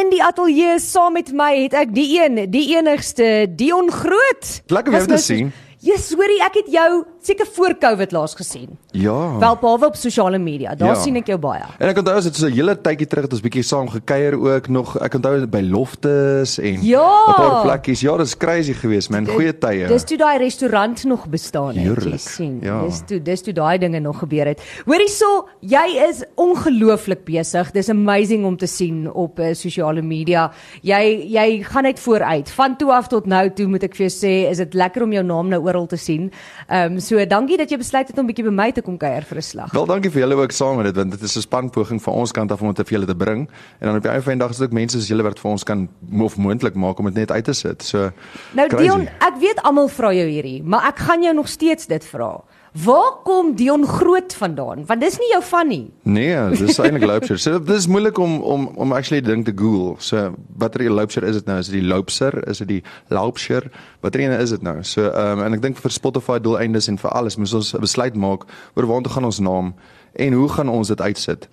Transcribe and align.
in 0.00 0.10
die 0.12 0.22
ateljee 0.24 0.78
saam 0.82 1.14
met 1.16 1.30
my 1.36 1.52
het 1.62 1.76
ek 1.76 1.94
die 1.96 2.08
een, 2.18 2.42
die 2.52 2.66
enigste 2.76 3.46
Dion 3.56 3.90
Groot. 3.92 4.50
Lekker 4.66 4.92
om 4.92 4.98
jou 4.98 5.06
te 5.06 5.14
nou 5.14 5.22
sien. 5.22 5.52
Jesus, 5.78 6.14
hoorie, 6.16 6.38
ek 6.42 6.54
het 6.54 6.68
jou 6.72 7.04
seker 7.22 7.46
voor 7.52 7.74
Covid 7.78 8.12
laas 8.12 8.34
gesien. 8.34 8.78
Ja. 8.96 9.38
Wel 9.38 9.56
behalwe 9.60 9.86
op 9.86 9.96
sosiale 9.96 10.38
media. 10.38 10.74
Daar 10.74 10.94
Ja. 10.94 11.00
sien 11.02 11.16
ek 11.16 11.26
jou 11.26 11.38
baie. 11.38 11.62
En 11.78 11.88
ek 11.88 11.98
onthou 11.98 12.16
as 12.16 12.24
dit 12.24 12.34
so 12.36 12.46
'n 12.46 12.52
hele 12.52 12.74
tydjie 12.80 13.06
terug 13.06 13.24
het 13.24 13.32
ons 13.32 13.40
bietjie 13.42 13.62
saam 13.62 13.88
gekuier 13.88 14.34
ook 14.40 14.68
nog. 14.68 14.96
Ek 15.02 15.14
onthou 15.14 15.46
by 15.46 15.60
Loftes 15.60 16.58
en 16.58 16.82
Ja. 16.82 17.24
'n 17.28 17.34
paar 17.34 17.62
plekkies. 17.62 18.00
Ja, 18.00 18.16
dis 18.16 18.36
crazy 18.36 18.72
geweest, 18.72 19.10
man. 19.10 19.26
Goeie 19.26 19.58
tye. 19.58 19.86
Dis 19.86 20.04
toe 20.04 20.16
daai 20.16 20.38
restaurant 20.38 21.04
nog 21.04 21.28
bestaan 21.28 21.66
het, 21.66 21.76
jy 21.76 21.82
Heerlik, 21.82 22.18
sien. 22.20 22.58
ja. 22.62 22.82
Dis 22.84 23.02
toe 23.06 23.22
dis 23.22 23.42
toe 23.42 23.52
daai 23.52 23.78
dinge 23.78 24.00
nog 24.00 24.18
gebeur 24.18 24.46
het. 24.46 24.60
Hoorie 24.86 25.08
so, 25.10 25.48
jy 25.60 26.06
is 26.08 26.24
ongelooflik 26.36 27.24
besig. 27.24 27.70
Dis 27.72 27.88
amazing 27.88 28.44
om 28.44 28.56
te 28.56 28.66
sien 28.66 29.12
op 29.12 29.38
uh, 29.38 29.52
sosiale 29.54 30.02
media. 30.02 30.50
Jy 30.82 31.26
jy 31.28 31.62
gaan 31.62 31.82
net 31.82 31.98
vooruit. 32.00 32.50
Van 32.50 32.76
toe 32.76 32.92
af 32.92 33.08
tot 33.08 33.26
nou 33.26 33.50
toe 33.52 33.66
moet 33.66 33.82
ek 33.82 33.94
vir 33.96 34.06
jou 34.08 34.26
sê, 34.26 34.50
is 34.50 34.56
dit 34.56 34.74
lekker 34.74 35.02
om 35.02 35.12
jou 35.12 35.24
naam 35.24 35.48
nou 35.48 35.62
oral 35.76 35.86
te 35.86 36.00
sien. 36.00 36.30
Ehm 36.66 36.96
um, 36.96 37.00
so 37.00 37.20
dankie 37.28 37.56
dat 37.60 37.70
jy 37.70 37.78
besluit 37.80 38.08
het 38.08 38.18
om 38.18 38.26
bietjie 38.26 38.46
by 38.48 38.54
my 38.54 38.70
te 38.72 38.82
kom 38.82 38.96
kuier 38.96 39.24
vir 39.28 39.38
'n 39.38 39.42
slag. 39.42 39.72
Wel 39.72 39.86
dankie 39.86 40.10
vir 40.10 40.20
julle 40.24 40.40
ook 40.40 40.52
saam 40.52 40.76
met 40.76 40.86
dit 40.86 40.96
want 40.96 41.10
dit 41.10 41.22
is 41.22 41.36
'n 41.36 41.40
spanpoging 41.40 42.02
van 42.02 42.14
ons 42.14 42.32
kant 42.32 42.52
af 42.52 42.62
om 42.62 42.72
dit 42.72 42.88
vir 42.88 42.98
julle 42.98 43.06
te 43.06 43.16
bring. 43.16 43.48
En 43.80 43.86
dan 43.86 43.96
op 43.96 44.02
die 44.02 44.10
einde 44.10 44.22
van 44.22 44.32
die 44.32 44.40
dag 44.40 44.50
is 44.50 44.56
dit 44.56 44.66
ook 44.66 44.72
mense 44.72 44.98
soos 44.98 45.08
julle 45.08 45.22
wat 45.22 45.38
vir 45.38 45.50
ons 45.50 45.64
kan 45.64 45.88
of 46.20 46.36
moontlik 46.36 46.74
maak 46.74 46.98
om 46.98 47.04
dit 47.04 47.14
net 47.14 47.30
uit 47.30 47.44
te 47.44 47.52
sit. 47.52 47.82
So 47.82 48.10
Nou 48.52 48.68
crazy. 48.68 48.82
Dion, 48.82 49.08
ek 49.20 49.36
weet 49.40 49.62
almal 49.62 49.88
vra 49.88 50.12
jou 50.12 50.28
hierdie, 50.28 50.62
maar 50.62 50.88
ek 50.88 50.98
gaan 50.98 51.22
jou 51.22 51.34
nog 51.34 51.48
steeds 51.48 51.86
dit 51.86 52.04
vra. 52.04 52.42
Waar 52.84 53.12
kom 53.24 53.54
Dion 53.56 53.86
Groot 53.86 54.34
vandaan? 54.34 54.86
Want 54.86 55.00
dis 55.00 55.18
nie 55.18 55.28
jou 55.30 55.42
van 55.48 55.68
nie. 55.68 55.84
Nee, 56.02 56.36
dis 56.58 56.78
eintlik 56.78 57.06
loopser. 57.08 57.38
So 57.38 57.60
dit 57.62 57.76
is 57.76 57.86
moeilik 57.86 58.18
om 58.18 58.40
om 58.42 58.66
om 58.74 58.92
actually 58.92 59.22
ding 59.24 59.44
te 59.44 59.52
Google. 59.56 59.94
So 59.98 60.34
watter 60.56 60.84
die 60.84 60.90
loopser 60.90 61.24
is 61.24 61.38
dit 61.38 61.46
nou? 61.46 61.58
Is 61.58 61.70
dit 61.70 61.80
die 61.80 61.88
loopser? 61.88 62.36
Is 62.48 62.58
dit 62.58 62.68
die 62.68 62.82
loopser? 63.08 63.70
Watter 64.00 64.20
een 64.20 64.34
is 64.36 64.50
dit 64.50 64.62
nou? 64.62 64.82
So 64.82 65.08
ehm 65.08 65.38
um, 65.38 65.44
en 65.46 65.56
ek 65.56 65.62
dink 65.62 65.80
vir 65.80 65.94
Spotify 65.94 66.38
doeleindes 66.42 66.90
en 66.92 66.98
vir 67.00 67.10
alles 67.10 67.36
moet 67.36 67.54
ons 67.54 67.72
'n 67.74 67.80
besluit 67.80 68.14
maak 68.14 68.44
oor 68.74 68.86
waartoe 68.86 69.12
gaan 69.12 69.24
ons 69.24 69.38
naam 69.38 69.74
en 70.12 70.32
hoe 70.32 70.48
gaan 70.48 70.68
ons 70.68 70.88
dit 70.88 71.00
uitsit. 71.00 71.48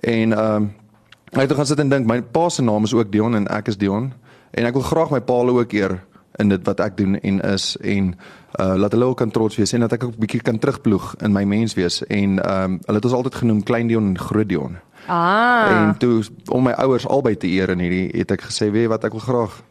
En 0.00 0.32
ehm 0.32 0.54
um, 0.54 0.70
ek 1.32 1.48
het 1.48 1.52
gaan 1.52 1.66
sit 1.66 1.78
en 1.78 1.88
dink 1.88 2.06
my 2.06 2.22
pa 2.22 2.48
se 2.48 2.62
naam 2.62 2.84
is 2.84 2.94
ook 2.94 3.12
Dion 3.12 3.34
en 3.34 3.48
ek 3.48 3.68
is 3.68 3.76
Dion 3.76 4.12
en 4.50 4.64
ek 4.64 4.72
wil 4.72 4.82
graag 4.82 5.10
my 5.10 5.20
pa 5.20 5.32
ook 5.32 5.72
eer 5.72 5.98
in 6.38 6.48
dit 6.48 6.66
wat 6.66 6.80
ek 6.80 6.96
doen 6.96 7.18
en 7.20 7.40
is 7.40 7.76
en 7.80 8.12
uh 8.58 8.74
laat 8.80 8.92
hulle 8.92 9.04
ook 9.04 9.16
kan 9.16 9.30
trots 9.30 9.56
wees 9.56 9.72
en 9.72 9.84
dat 9.84 9.92
ek 9.92 10.04
ook 10.04 10.16
'n 10.16 10.24
bietjie 10.24 10.42
kan 10.42 10.58
terugploeg 10.58 11.14
in 11.20 11.32
my 11.32 11.44
mens 11.44 11.74
wees 11.74 12.02
en 12.06 12.38
ehm 12.38 12.64
um, 12.64 12.78
hulle 12.84 12.96
het 12.96 13.04
ons 13.04 13.14
altyd 13.14 13.34
genoem 13.34 13.62
Klein 13.62 13.86
Dion 13.86 14.06
en 14.06 14.18
Groot 14.18 14.48
Dion. 14.48 14.76
Ah. 15.06 15.70
En 15.70 15.98
toe 15.98 16.24
om 16.48 16.62
my 16.62 16.72
ouers 16.72 17.06
albei 17.06 17.36
te 17.36 17.46
eer 17.46 17.68
in 17.68 17.78
hierdie 17.78 18.08
het 18.12 18.30
ek 18.30 18.42
gesê 18.42 18.70
weet 18.70 18.88
wat 18.88 19.04
ek 19.04 19.12
wil 19.12 19.20
graag 19.20 19.62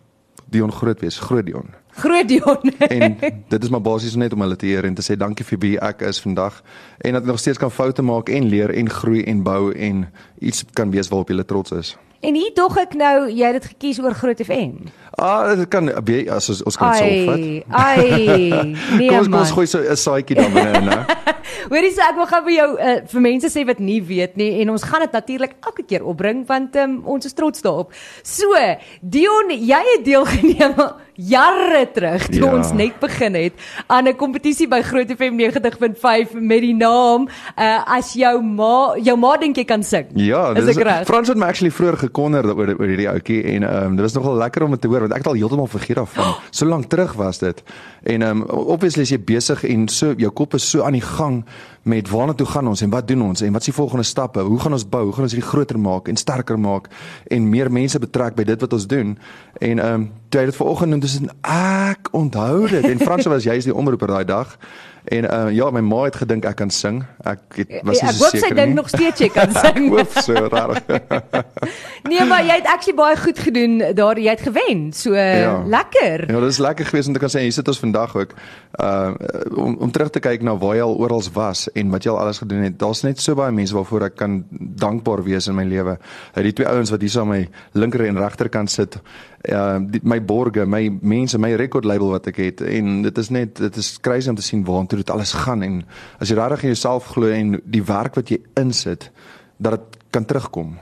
Dion 0.50 0.72
Groot 0.72 1.00
wees, 1.00 1.20
Groot 1.20 1.46
Dion. 1.46 1.74
Groot 1.98 2.28
Dion. 2.28 2.72
En 2.88 3.18
dit 3.48 3.64
is 3.64 3.70
maar 3.70 3.82
basies 3.82 4.16
net 4.16 4.34
om 4.34 4.42
hulle 4.42 4.56
te 4.56 4.68
eer 4.68 4.86
en 4.86 4.94
te 4.94 5.04
sê 5.04 5.18
dankie 5.18 5.46
vir 5.46 5.60
wie 5.60 5.80
ek 5.80 6.02
is 6.02 6.22
vandag 6.22 6.62
en 6.98 7.18
dat 7.18 7.22
ek 7.22 7.28
nog 7.28 7.40
steeds 7.40 7.58
kan 7.58 7.72
foute 7.72 8.02
maak 8.02 8.30
en 8.30 8.46
leer 8.46 8.70
en 8.70 8.90
groei 8.90 9.24
en 9.24 9.44
bou 9.44 9.74
en 9.74 10.06
iets 10.40 10.64
kan 10.74 10.92
wees 10.92 11.10
waarop 11.10 11.30
jy 11.30 11.44
trots 11.44 11.72
is. 11.72 11.98
En 12.22 12.34
hier 12.34 12.54
tog 12.54 12.78
ek 12.82 12.96
nou 12.98 13.28
jy 13.30 13.46
het 13.46 13.62
dit 13.62 13.66
gekies 13.76 14.00
oor 14.02 14.16
Groot 14.18 14.40
FM. 14.42 14.88
Ah, 15.18 15.56
dit 15.58 15.68
kan 15.70 15.90
as 16.34 16.50
ons 16.50 16.64
ons 16.64 16.78
kan 16.78 16.92
dit 16.92 17.00
so 17.00 17.06
opvat. 17.06 17.44
Ai. 17.70 18.50
Nee 18.98 19.10
Kom 19.10 19.18
ons 19.18 19.28
kom 19.28 19.32
man. 19.32 19.40
ons 19.40 19.52
gooi 19.52 19.68
so 19.68 19.80
'n 19.82 19.96
saaitjie 19.98 20.36
dan 20.36 20.54
binne, 20.54 20.82
né? 20.82 21.06
Hoorie 21.72 21.92
so 21.92 22.02
ek 22.02 22.16
wil 22.16 22.26
gou 22.26 22.42
vir 22.48 22.54
jou 22.54 22.68
uh, 22.80 22.96
vir 23.12 23.22
mense 23.22 23.50
sê 23.52 23.66
wat 23.66 23.80
nie 23.80 24.02
weet 24.04 24.36
nie 24.38 24.62
en 24.62 24.70
ons 24.70 24.84
gaan 24.84 25.02
dit 25.06 25.12
natuurlik 25.12 25.56
elke 25.66 25.84
keer 25.84 26.04
opbring 26.06 26.46
want 26.48 26.76
um, 26.76 27.02
ons 27.06 27.26
is 27.26 27.34
trots 27.34 27.62
daarop. 27.62 27.94
So, 28.24 28.54
Dion, 29.02 29.50
jy 29.52 29.82
het 29.94 30.06
deelgeneem 30.06 30.76
jare 31.18 31.88
terug 31.94 32.28
toe 32.30 32.46
Ja. 32.46 32.54
ons 32.56 32.72
net 32.72 33.00
begin 33.02 33.34
het 33.36 33.54
aan 33.88 34.08
'n 34.08 34.16
kompetisie 34.16 34.68
by 34.68 34.82
Groot 34.82 35.10
FM 35.12 35.36
90.5 35.36 36.34
met 36.34 36.62
die 36.62 36.76
naam 36.76 37.28
uh, 37.58 37.84
as 37.98 38.14
jou 38.14 38.42
ma 38.44 38.94
jou 39.02 39.18
ma 39.18 39.38
dink 39.38 39.58
jy 39.58 39.66
kan 39.66 39.84
sing. 39.84 40.06
Ja, 40.14 40.54
is 40.56 40.66
dis 40.66 40.78
reg? 40.78 41.06
Frans 41.06 41.28
het 41.28 41.38
my 41.38 41.48
actually 41.48 41.72
vroeër 41.72 41.98
gekonder 41.98 42.46
oor 42.46 42.76
oor 42.80 42.88
hierdie 42.88 43.10
ouetjie 43.10 43.44
en 43.44 43.64
ehm 43.64 43.86
um, 43.86 43.96
dit 43.96 44.02
was 44.06 44.14
nogal 44.14 44.36
lekker 44.38 44.64
om 44.64 44.72
dit 44.72 44.82
te 44.82 44.88
hoor 44.88 45.00
want 45.00 45.12
ek 45.12 45.18
het 45.18 45.28
al 45.28 45.34
heeltemal 45.34 45.68
vergeet 45.68 45.96
daarvan. 45.96 46.36
So 46.52 46.66
lank 46.66 46.86
terug 46.90 47.14
was 47.14 47.38
dit. 47.40 47.64
En 48.04 48.22
ehm 48.22 48.42
um, 48.42 48.44
obviously 48.50 49.02
is 49.02 49.10
jy 49.10 49.20
besig 49.20 49.64
en 49.64 49.88
so 49.88 50.14
jou 50.18 50.32
kop 50.32 50.54
is 50.54 50.70
so 50.70 50.82
aan 50.84 50.94
die 50.94 51.02
gang 51.02 51.46
met 51.88 52.10
waarna 52.12 52.34
toe 52.36 52.48
gaan 52.48 52.68
ons 52.68 52.82
en 52.84 52.92
wat 52.92 53.08
doen 53.08 53.22
ons 53.22 53.42
en 53.42 53.52
wat 53.56 53.64
is 53.64 53.72
die 53.72 53.76
volgende 53.76 54.04
stappe? 54.04 54.44
Hoe 54.44 54.60
gaan 54.60 54.76
ons 54.76 54.86
bou? 54.90 55.04
Hoe 55.08 55.14
gaan 55.16 55.28
ons 55.28 55.34
hierdie 55.36 55.50
groter 55.50 55.80
maak 55.80 56.08
en 56.12 56.20
sterker 56.20 56.60
maak 56.60 56.90
en 57.32 57.50
meer 57.50 57.72
mense 57.72 58.00
betrek 58.00 58.36
by 58.36 58.44
dit 58.44 58.62
wat 58.62 58.74
ons 58.74 58.88
doen? 58.88 59.16
En 59.60 59.80
ehm 59.80 59.94
um, 59.94 60.10
toe 60.30 60.42
hy 60.42 60.46
dit 60.50 60.56
vanoggend 60.56 60.92
noem, 60.92 61.00
dis 61.00 61.20
ek 61.48 62.10
onthou 62.12 62.68
dit 62.68 62.84
en 62.84 63.00
Frans 63.00 63.30
was 63.32 63.48
juist 63.48 63.70
die 63.70 63.76
omroeper 63.76 64.12
daai 64.12 64.26
dag. 64.28 64.58
En 65.08 65.24
uh, 65.24 65.52
ja, 65.56 65.70
my 65.72 65.80
ma 65.80 66.02
het 66.04 66.16
gedink 66.20 66.44
ek 66.50 66.56
kan 66.60 66.70
sing. 66.74 66.98
Ek 67.24 67.40
het, 67.56 67.70
was 67.88 68.02
nie 68.02 68.10
ek 68.10 68.16
so 68.18 68.24
hoop 68.26 68.34
sy 68.36 68.42
seker 68.44 68.56
dink 68.60 68.68
nie. 68.74 68.76
nog 68.76 68.90
steeds 68.92 69.22
jy 69.24 69.30
kan 69.32 69.54
sing. 69.64 69.86
Hoop 69.94 70.12
so 70.20 70.34
rarig. 70.52 70.82
nee, 72.12 72.26
maar 72.28 72.44
jy 72.44 72.58
het 72.60 72.68
actually 72.68 72.98
baie 72.98 73.16
goed 73.20 73.40
gedoen 73.40 73.78
daar. 73.96 74.20
Jy 74.20 74.30
het 74.36 74.44
gewen. 74.48 74.82
So 74.94 75.16
Ja. 75.16 75.64
lekker. 75.66 76.26
Ja, 76.32 76.40
dit 76.40 76.50
is 76.52 76.58
lekker 76.60 76.86
geweest 76.86 77.08
om 77.08 77.14
te 77.16 77.20
kan 77.24 77.32
sê 77.32 77.40
hier 77.46 77.56
sit 77.56 77.68
ons 77.72 77.80
vandag 77.80 78.16
ook. 78.20 78.36
Uh 78.82 79.14
om 79.56 79.78
om 79.88 79.92
terug 79.92 80.10
te 80.12 80.20
kyk 80.20 80.44
na 80.44 80.58
waar 80.60 80.76
jy 80.76 80.84
al 80.84 80.98
oral 81.00 81.24
was 81.34 81.68
en 81.74 81.90
wat 81.90 82.04
jy 82.04 82.12
al 82.12 82.20
alles 82.20 82.38
gedoen 82.44 82.62
het. 82.68 82.76
Daar's 82.80 83.02
net 83.08 83.20
so 83.24 83.36
baie 83.36 83.52
mense 83.52 83.74
waarvoor 83.76 84.10
ek 84.12 84.16
kan 84.20 84.44
dankbaar 84.52 85.24
wees 85.24 85.48
in 85.48 85.56
my 85.56 85.64
lewe. 85.66 85.98
Uh, 86.36 86.44
die 86.44 86.54
twee 86.54 86.68
ouens 86.68 86.92
wat 86.94 87.02
hier 87.02 87.10
saam 87.16 87.32
my 87.32 87.48
linker 87.74 88.06
en 88.06 88.20
regterkant 88.22 88.72
sit. 88.72 89.00
Uh 89.46 89.78
die, 89.86 90.02
my 90.04 90.18
borge, 90.26 90.66
my 90.66 90.90
mense, 91.02 91.38
my 91.38 91.54
record 91.56 91.86
label 91.86 92.10
wat 92.10 92.26
ek 92.32 92.40
het 92.42 92.62
en 92.66 93.04
dit 93.06 93.18
is 93.22 93.30
net 93.30 93.60
dit 93.62 93.78
is 93.78 93.92
crazy 94.02 94.32
om 94.32 94.36
te 94.36 94.46
sien 94.46 94.64
waartoe 94.66 95.04
dit 95.04 95.14
alles 95.14 95.36
gaan 95.46 95.62
en 95.64 95.84
as 96.18 96.32
jy 96.32 96.40
regtig 96.40 96.66
in 96.66 96.74
jouself 96.74 97.12
glo 97.14 97.30
en 97.30 97.60
die 97.64 97.84
werk 97.86 98.18
wat 98.18 98.34
jy 98.34 98.42
insit 98.58 99.12
dat 99.62 99.78
dit 99.78 100.02
kan 100.10 100.26
terugkom. 100.26 100.76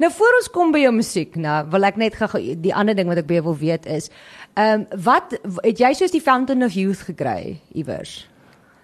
Nou 0.00 0.10
voor 0.12 0.38
ons 0.40 0.50
kom 0.50 0.72
by 0.72 0.80
jou 0.86 0.92
musiek, 0.96 1.36
nou 1.36 1.58
wil 1.70 1.84
ek 1.84 2.00
net 2.00 2.16
gou 2.16 2.40
die 2.40 2.74
ander 2.74 2.96
ding 2.96 3.10
wat 3.12 3.20
ek 3.20 3.30
jou 3.30 3.44
wil 3.52 3.60
weet 3.60 3.86
is, 3.86 4.08
ehm 4.56 4.82
um, 4.82 5.02
wat 5.04 5.36
het 5.62 5.78
jy 5.80 5.92
soos 5.96 6.16
die 6.16 6.24
Fountain 6.24 6.64
of 6.64 6.72
Youth 6.72 7.04
gekry 7.06 7.60
iewers? 7.76 8.22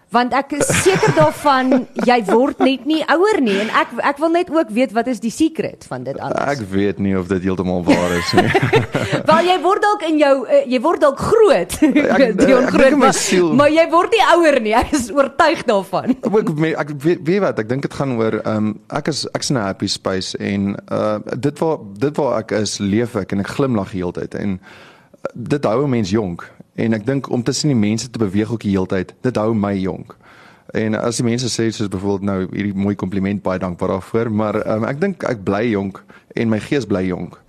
Want 0.09 0.33
ek 0.33 0.55
is 0.57 0.69
seker 0.87 1.13
daarvan 1.13 1.83
jy 2.09 2.17
word 2.31 2.63
net 2.65 2.87
nie 2.89 3.03
ouer 3.13 3.43
nie 3.45 3.59
en 3.61 3.69
ek 3.77 3.91
ek 4.09 4.21
wil 4.23 4.31
net 4.33 4.49
ook 4.49 4.71
weet 4.73 4.95
wat 4.97 5.11
is 5.13 5.21
die 5.21 5.33
secret 5.33 5.85
van 5.85 6.07
dit 6.07 6.17
alles. 6.17 6.39
Ek 6.55 6.63
weet 6.71 6.99
nie 7.05 7.13
of 7.19 7.29
dit 7.29 7.45
heeltemal 7.45 7.83
waar 7.85 8.15
is 8.17 8.31
nie. 8.33 8.49
Wel 9.29 9.51
jy 9.51 9.59
word 9.67 9.85
dalk 9.85 10.07
in 10.09 10.17
jou 10.23 10.33
uh, 10.47 10.63
jy 10.65 10.81
word 10.81 11.05
dalk 11.05 11.21
groot. 11.21 11.77
Ek- 11.93 12.39
Dion 12.41 12.65
ek 12.65 12.73
groot 12.73 12.97
my 12.97 13.11
maar, 13.13 13.55
maar 13.61 13.75
jy 13.77 13.85
word 13.93 14.17
nie 14.17 14.25
ouer 14.33 14.59
nie. 14.65 14.75
Ek 14.81 14.97
is 14.97 15.11
oortuig 15.13 15.67
daarvan. 15.69 16.17
Ek 16.25 16.53
ek 16.87 16.95
weet, 17.05 17.21
weet 17.29 17.45
wat, 17.45 17.61
ek 17.61 17.69
dink 17.69 17.85
dit 17.85 17.99
gaan 18.01 18.17
oor 18.17 18.41
ehm 18.41 18.57
um, 18.57 18.75
ek 18.89 19.13
is 19.13 19.27
ek's 19.37 19.53
in 19.53 19.61
'n 19.61 19.67
happy 19.69 19.93
space 19.93 20.33
en 20.41 20.73
uh 20.89 21.19
dit 21.37 21.59
waar 21.61 21.79
dit 22.01 22.17
waar 22.17 22.39
ek 22.41 22.57
is, 22.65 22.79
leef 22.81 23.13
ek 23.17 23.37
en 23.37 23.45
ek 23.45 23.53
glimlag 23.61 23.93
die 23.93 24.01
hele 24.01 24.17
tyd 24.17 24.35
en 24.41 24.57
dit 25.35 25.65
hou 25.65 25.85
'n 25.85 25.91
mens 25.91 26.11
jonk 26.11 26.53
en 26.75 26.93
ek 26.93 27.07
dink 27.07 27.31
om 27.31 27.43
tussen 27.43 27.69
die 27.69 27.77
mense 27.77 28.11
te 28.11 28.19
beweeg 28.19 28.53
ook 28.53 28.61
die 28.61 28.71
hele 28.71 28.87
tyd, 28.87 29.15
dit 29.21 29.37
hou 29.37 29.55
my 29.55 29.75
jonk. 29.75 30.17
En 30.73 30.95
as 30.95 31.17
die 31.17 31.25
mense 31.25 31.49
sê 31.49 31.71
soos 31.71 31.89
byvoorbeeld 31.89 32.23
nou 32.23 32.49
hierdie 32.53 32.75
mooi 32.75 32.95
kompliment 32.95 33.43
baie 33.43 33.59
dankbaar 33.59 33.89
daarvoor, 33.89 34.31
maar 34.31 34.61
um, 34.77 34.85
ek 34.85 35.01
dink 35.01 35.23
ek 35.25 35.43
bly 35.45 35.71
jonk 35.71 36.05
en 36.35 36.49
my 36.49 36.61
gees 36.61 36.87
bly 36.87 37.07
jonk 37.09 37.41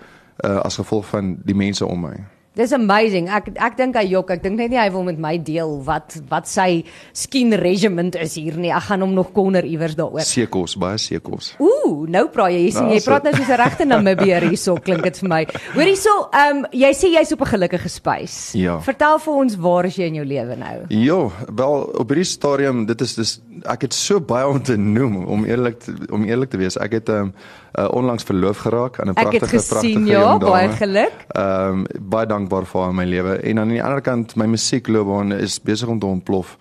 uh 0.45 0.59
as 0.63 0.79
gevolg 0.79 1.05
van 1.05 1.37
die 1.43 1.55
mense 1.55 1.85
om 1.85 1.99
my. 1.99 2.15
Dis 2.57 2.73
amazing. 2.73 3.29
Ek 3.29 3.51
ek 3.55 3.77
dink 3.77 3.95
hy 3.95 4.03
jok. 4.09 4.31
Ek 4.31 4.41
dink 4.43 4.57
net 4.57 4.71
nie 4.71 4.79
hy 4.79 4.89
wil 4.91 5.03
met 5.03 5.19
my 5.21 5.37
deel 5.37 5.77
wat 5.85 6.17
wat 6.29 6.47
sy 6.47 6.83
skien 7.13 7.53
regiment 7.53 8.15
is 8.15 8.35
hier 8.35 8.57
nie. 8.57 8.71
Ek 8.73 8.83
gaan 8.89 9.01
hom 9.01 9.13
nog 9.13 9.31
konder 9.33 9.63
iewers 9.63 9.95
daaroor. 9.95 10.21
Seekos, 10.25 10.75
baie 10.75 10.97
seekos. 10.97 11.53
Ooh, 11.59 12.07
nou 12.09 12.27
praat 12.27 12.51
jy. 12.51 12.65
Jy 12.65 12.71
sien 12.71 12.83
Nou, 12.89 12.93
jy 12.93 12.99
so- 12.99 13.11
praat 13.11 13.23
nou 13.23 13.33
soos 13.33 13.47
'n 13.49 13.57
regte 13.61 13.85
Namibier 13.91 14.41
hierso 14.49 14.75
klink 14.75 15.03
dit 15.03 15.17
vir 15.19 15.29
my. 15.29 15.45
Hoor 15.75 15.83
hierso, 15.85 16.29
ehm 16.33 16.57
um, 16.57 16.65
jy 16.71 16.91
sê 16.93 17.07
jy's 17.13 17.31
op 17.31 17.41
'n 17.41 17.51
gelukkige 17.53 17.89
spys. 17.89 18.51
Ja. 18.55 18.79
Vertel 18.81 19.19
vir 19.19 19.33
ons 19.33 19.55
waar 19.55 19.85
is 19.85 19.95
jy 19.95 20.05
in 20.07 20.15
jou 20.15 20.25
lewe 20.25 20.55
nou? 20.55 20.85
Ja, 20.89 21.29
wel 21.55 21.81
op 21.99 22.07
hierdie 22.09 22.25
stadium, 22.25 22.85
dit 22.85 23.01
is 23.01 23.15
dis 23.15 23.41
ek 23.67 23.81
het 23.81 23.93
so 23.93 24.19
baie 24.19 24.47
om 24.47 24.61
te 24.63 24.75
noem 24.77 25.25
om 25.27 25.45
eerlik 25.45 25.79
te, 25.79 25.93
om 26.11 26.23
eerlik 26.23 26.49
te 26.49 26.57
wees. 26.57 26.77
Ek 26.77 26.91
het 26.93 27.09
um, 27.09 27.33
uh, 27.77 27.87
onlangs 27.91 28.23
verloof 28.23 28.57
geraak 28.57 28.99
aan 28.99 29.07
'n 29.07 29.15
Ek 29.15 29.17
het 29.17 29.39
pragtige 29.43 29.57
gesien 29.59 29.69
pragtige 29.69 30.05
ja, 30.11 30.19
jong 30.21 30.39
dame. 30.41 30.51
baie 30.51 30.69
geluk. 30.69 31.13
Ehm 31.35 31.69
um, 31.69 31.85
baie 32.09 32.25
dankbaar 32.39 32.65
vir 32.65 32.81
haar 32.81 32.89
in 32.89 32.99
my 32.99 33.05
lewe. 33.05 33.37
En 33.43 33.59
aan 33.59 33.75
die 33.75 33.83
ander 33.83 34.01
kant 34.01 34.35
my 34.39 34.47
musiekloopbaan 34.49 35.35
is 35.37 35.59
besig 35.61 35.87
om 35.91 35.99
te 35.99 36.09
ontplof. 36.09 36.57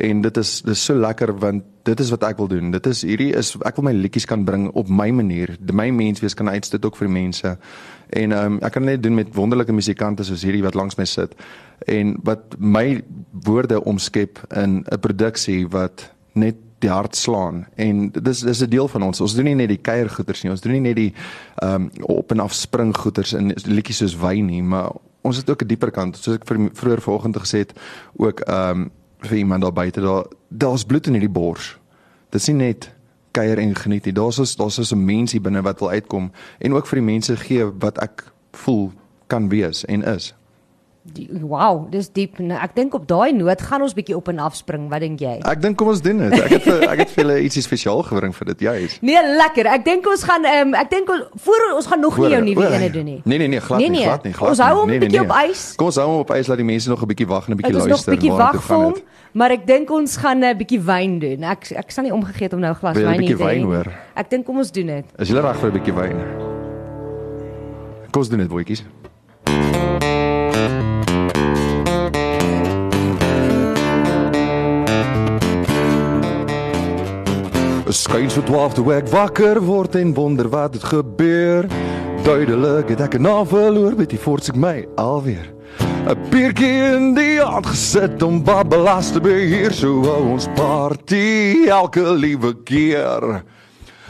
En 0.00 0.20
dit 0.20 0.36
is 0.36 0.60
dis 0.64 0.84
so 0.84 0.94
lekker 0.96 1.32
want 1.38 1.64
dit 1.84 2.00
is 2.00 2.10
wat 2.12 2.24
ek 2.28 2.38
wil 2.40 2.48
doen. 2.48 2.70
Dit 2.72 2.86
is 2.86 3.02
hierdie 3.04 3.32
is 3.36 3.52
ek 3.66 3.78
wil 3.78 3.88
my 3.90 3.94
liedjies 3.96 4.28
kan 4.28 4.44
bring 4.48 4.68
op 4.78 4.88
my 4.88 5.10
manier. 5.14 5.56
My 5.72 5.88
menswees 5.94 6.36
kan 6.36 6.48
uitstoot 6.48 6.84
ook 6.86 6.96
vir 7.00 7.08
die 7.08 7.16
mense. 7.16 7.56
En 8.16 8.32
ehm 8.36 8.56
um, 8.56 8.58
ek 8.64 8.76
kan 8.76 8.86
net 8.88 9.02
doen 9.02 9.16
met 9.18 9.34
wonderlike 9.36 9.74
musikante 9.76 10.24
soos 10.26 10.44
hierdie 10.46 10.64
wat 10.64 10.78
langs 10.78 10.98
my 10.98 11.06
sit 11.08 11.36
en 11.88 12.16
wat 12.26 12.56
my 12.58 13.00
woorde 13.46 13.80
omskep 13.84 14.42
in 14.56 14.84
'n 14.84 15.00
produksie 15.00 15.68
wat 15.68 16.10
net 16.32 16.56
die 16.80 16.90
hart 16.90 17.16
slaan 17.16 17.66
en 17.76 18.08
dis 18.10 18.40
dis 18.40 18.62
'n 18.62 18.70
deel 18.70 18.88
van 18.88 19.02
ons. 19.02 19.20
Ons 19.20 19.34
doen 19.34 19.44
nie 19.44 19.54
net 19.54 19.68
die 19.68 19.82
kuiergoeters 19.82 20.42
nie. 20.42 20.50
Ons 20.50 20.60
doen 20.60 20.72
nie 20.72 20.80
net 20.80 20.96
die 20.96 21.12
ehm 21.62 21.74
um, 21.74 21.90
op 22.02 22.30
en 22.32 22.40
af 22.40 22.52
spring 22.52 22.96
goeters 22.96 23.32
in 23.32 23.52
liedjies 23.64 23.96
soos 23.96 24.16
wyn 24.16 24.46
nie, 24.46 24.62
maar 24.62 24.92
ons 25.22 25.36
het 25.36 25.50
ook 25.50 25.62
'n 25.62 25.66
dieper 25.66 25.90
kant. 25.90 26.16
Soos 26.16 26.34
ek 26.34 26.46
vroeër 26.72 27.00
vanoggend 27.00 27.36
gesê 27.38 27.58
het, 27.58 27.72
ook 28.16 28.40
ehm 28.40 28.80
um, 28.80 28.90
vir 29.20 29.36
iemand 29.36 29.62
daar 29.62 29.72
buite 29.72 30.00
daar 30.00 30.24
daar's 30.48 30.84
bloed 30.84 31.06
in 31.06 31.12
hierdie 31.12 31.32
bors. 31.32 31.78
Dit 32.30 32.40
is 32.40 32.46
nie 32.46 32.56
net 32.56 32.90
kuier 33.30 33.58
en 33.58 33.74
geniet 33.74 34.04
nie. 34.04 34.12
Daar's 34.12 34.38
ons 34.38 34.56
daar's 34.56 34.78
ons 34.78 34.92
'n 34.92 35.04
mens 35.04 35.32
hier 35.32 35.42
binne 35.42 35.62
wat 35.62 35.78
wil 35.78 35.90
uitkom 35.90 36.32
en 36.58 36.74
ook 36.74 36.86
vir 36.86 36.98
die 36.98 37.04
mense 37.04 37.36
gee 37.36 37.64
wat 37.78 37.98
ek 37.98 38.32
voel 38.52 38.92
kan 39.26 39.48
wees 39.48 39.84
en 39.84 40.02
is. 40.02 40.34
Die, 41.12 41.26
wow, 41.42 41.86
dis 41.90 42.10
diep. 42.14 42.38
Nou, 42.38 42.58
ek 42.62 42.74
dink 42.76 42.94
op 42.94 43.06
daai 43.10 43.32
noot 43.34 43.62
gaan 43.66 43.82
ons 43.82 43.94
bietjie 43.96 44.14
op 44.16 44.28
en 44.30 44.38
af 44.44 44.54
spring. 44.58 44.88
Wat 44.92 45.02
dink 45.02 45.22
jy? 45.22 45.38
Ek 45.48 45.62
dink 45.62 45.78
kom 45.80 45.90
ons 45.90 46.02
doen 46.04 46.22
dit. 46.22 46.36
Ek 46.38 46.54
het 46.54 46.66
vir, 46.66 46.84
ek 46.92 47.02
het 47.04 47.14
vir 47.14 47.22
julle 47.24 47.38
ietsie 47.46 47.62
spesiaal 47.64 48.02
gebring 48.06 48.34
vir 48.36 48.50
dit 48.52 48.64
juis. 48.68 48.98
Nee, 49.06 49.22
lekker. 49.40 49.70
Ek 49.74 49.84
dink 49.86 50.06
ons 50.10 50.22
gaan 50.28 50.46
ehm 50.46 50.70
um, 50.70 50.76
ek 50.78 50.90
dink 50.92 51.10
ons 51.10 51.42
voor 51.46 51.66
ons 51.76 51.90
gaan 51.90 52.02
nog 52.04 52.18
nie 52.20 52.32
jou 52.34 52.42
nuwe 52.46 52.68
ene 52.76 52.90
doen 52.94 53.08
nie. 53.08 53.20
Nee 53.24 53.38
nee 53.42 53.50
nee, 53.56 53.62
glad 53.64 53.82
nee, 53.82 53.88
nee. 53.90 54.00
nie, 54.00 54.06
glad 54.06 54.24
nie, 54.28 54.34
glad 54.36 54.48
nie. 54.48 54.54
Ons 54.54 54.64
hou 54.66 54.74
hom 54.80 54.92
nee, 54.92 55.02
bietjie 55.02 55.20
nee, 55.20 55.28
nee. 55.28 55.46
op 55.46 55.50
ys. 55.50 55.64
Kom 55.80 55.90
ons 55.90 56.00
hou 56.02 56.06
hom 56.10 56.22
op 56.24 56.34
ys 56.36 56.52
laat 56.52 56.62
die 56.62 56.68
mense 56.70 56.92
nog 56.92 57.02
'n 57.02 57.10
bietjie 57.14 57.28
wag 57.30 57.48
en 57.48 57.54
'n 57.54 57.60
bietjie 57.62 57.74
luister. 57.74 57.92
Ons 57.92 58.06
nog 58.06 58.14
'n 58.14 58.18
bietjie 58.18 58.36
wag 58.38 58.62
vir 58.68 58.76
hom. 58.76 58.94
Maar 59.32 59.50
ek 59.50 59.66
dink 59.66 59.90
ons 59.90 60.16
gaan 60.16 60.44
'n 60.44 60.56
bietjie 60.58 60.80
wyn 60.80 61.18
doen. 61.18 61.42
Ek 61.44 61.70
ek 61.74 61.90
sal 61.90 62.04
nie 62.04 62.14
omgegee 62.14 62.46
het 62.46 62.54
om 62.54 62.60
nou 62.60 62.72
'n 62.72 62.78
glas 62.78 62.96
wyn 62.96 63.26
te 63.26 63.36
drink. 63.36 63.86
Ek 64.14 64.30
dink 64.30 64.46
kom 64.46 64.58
ons 64.58 64.70
doen 64.70 64.86
dit. 64.86 65.04
Is 65.18 65.28
jy 65.28 65.38
reg 65.38 65.56
vir 65.56 65.68
'n 65.70 65.74
bietjie 65.78 65.94
wyn? 65.94 66.16
Kom 68.10 68.22
ons 68.22 68.28
doen 68.28 68.38
dit, 68.38 68.48
boetjies. 68.48 68.82
Skuins 77.90 78.36
vir 78.38 78.44
12 78.46 78.74
toe 78.76 78.90
ek 78.94 79.08
wakker 79.10 79.58
word 79.66 79.96
en 79.98 80.12
wonder 80.14 80.46
wat 80.52 80.76
het 80.76 80.84
gebeur. 80.92 81.66
Duidelik 82.22 82.92
het 82.92 83.00
ek 83.00 83.14
'n 83.18 83.22
naam 83.22 83.46
verloor 83.46 83.96
met 83.96 84.10
die 84.10 84.18
forts 84.18 84.48
ek 84.48 84.56
my 84.56 84.86
alweer. 84.96 85.50
'n 86.06 86.16
Biertjie 86.30 86.94
in 86.94 87.14
die 87.14 87.40
hand 87.40 87.66
gesit 87.66 88.22
om 88.22 88.44
babbelas 88.44 89.10
te 89.10 89.20
beheer 89.20 89.72
so 89.72 90.06
ons 90.06 90.46
party 90.54 91.66
elke 91.66 92.14
liewe 92.14 92.54
keer. 92.62 93.42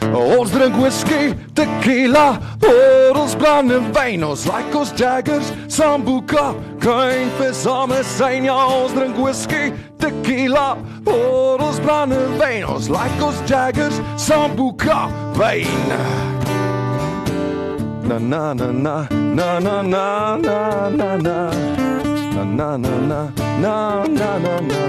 Ons 0.09 0.51
drink 0.51 0.75
whisky, 0.77 1.33
tequila, 1.53 2.39
bottles 2.59 3.35
brand 3.35 3.71
en 3.71 3.91
wyn, 3.93 4.21
like 4.21 4.75
ons 4.75 4.91
daggers, 4.91 5.51
sambuca, 5.67 6.55
vir 6.81 7.53
same 7.53 8.03
sein, 8.03 8.45
ja, 8.45 8.55
ons 8.67 8.93
drink 8.93 9.15
whisky, 9.17 9.71
tequila, 9.99 10.75
bottles 11.05 11.79
brand 11.85 12.13
en 12.13 12.37
wyn, 12.39 12.65
ons 12.65 12.89
like 12.89 13.21
ons 13.21 13.41
daggers, 13.47 14.01
sambuca, 14.17 15.07
na 18.11 18.17
na 18.19 18.53
na 18.53 18.71
na 18.71 19.07
na 19.11 19.59
na 19.59 19.81
na 19.81 19.81
na 19.81 20.35
na 20.35 20.89
na 20.89 21.19
na 21.21 21.49
na 22.35 22.77
na 22.77 22.77
na 22.77 23.31
na 23.61 24.07
na 24.07 24.37
na 24.39 24.59
na 24.59 24.80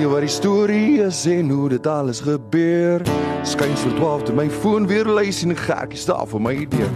Jou 0.00 0.08
wat 0.14 0.22
die 0.24 0.32
storie 0.32 1.02
is 1.04 1.18
en 1.28 1.50
hoe 1.52 1.66
dit 1.68 1.86
alles 1.86 2.22
gebeur. 2.24 3.02
Skuins 3.44 3.82
vir 3.84 3.92
12 3.98 4.22
toe 4.24 4.36
my 4.38 4.46
foon 4.62 4.86
weer 4.88 5.04
lui 5.04 5.26
sien 5.28 5.52
gertjie 5.52 6.00
staan 6.00 6.28
vir 6.30 6.40
my 6.40 6.52
idee. 6.62 6.88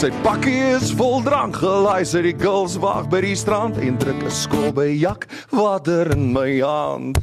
Sy 0.00 0.08
pakkie 0.24 0.54
is 0.70 0.94
vol 0.96 1.20
drank, 1.26 1.58
gelaai 1.60 2.06
sy 2.08 2.22
die 2.24 2.32
girls 2.40 2.78
wag 2.80 3.10
by 3.12 3.20
die 3.26 3.34
strand 3.36 3.76
en 3.84 3.98
druk 4.00 4.22
'n 4.24 4.32
skol 4.32 4.72
by 4.72 4.88
jak 4.88 5.28
water 5.52 6.08
in 6.16 6.32
my 6.32 6.60
hand. 6.64 7.20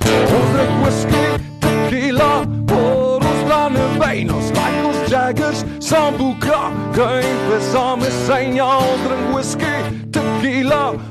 Ons 0.00 0.48
drink 0.54 0.76
whisky, 0.84 1.26
tequila, 1.60 2.46
bottles 2.64 3.42
van 3.50 3.76
en 3.76 3.98
wyn, 4.00 4.32
ons 4.32 4.48
like 4.56 4.84
ons 4.88 5.10
jaggers, 5.10 5.64
sambuca, 5.80 6.72
geen 6.96 7.36
vir 7.50 7.60
same 7.60 8.08
sein, 8.24 8.56
ja, 8.56 8.78
ons 8.78 9.04
drink 9.04 9.34
whisky, 9.34 9.76
tequila, 10.12 10.25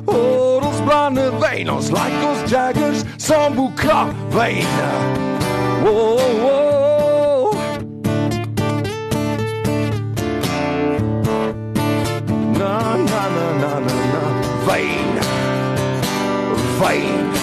bottles 0.06 0.76
van 0.86 1.18
en 1.18 1.40
wyn, 1.40 1.70
ons 1.72 1.90
like 1.90 2.26
ons 2.26 2.50
jaggers, 2.50 3.04
sambuca, 3.18 4.08
wyn. 4.30 4.66
Whoa, 5.84 6.18
whoa. 6.42 7.52
Na 12.58 12.96
na 12.96 13.24
na 13.36 13.48
na 13.62 13.80
na 13.80 13.96
na. 14.12 14.22
Wyn. 14.66 15.20
Wyn. 16.80 17.35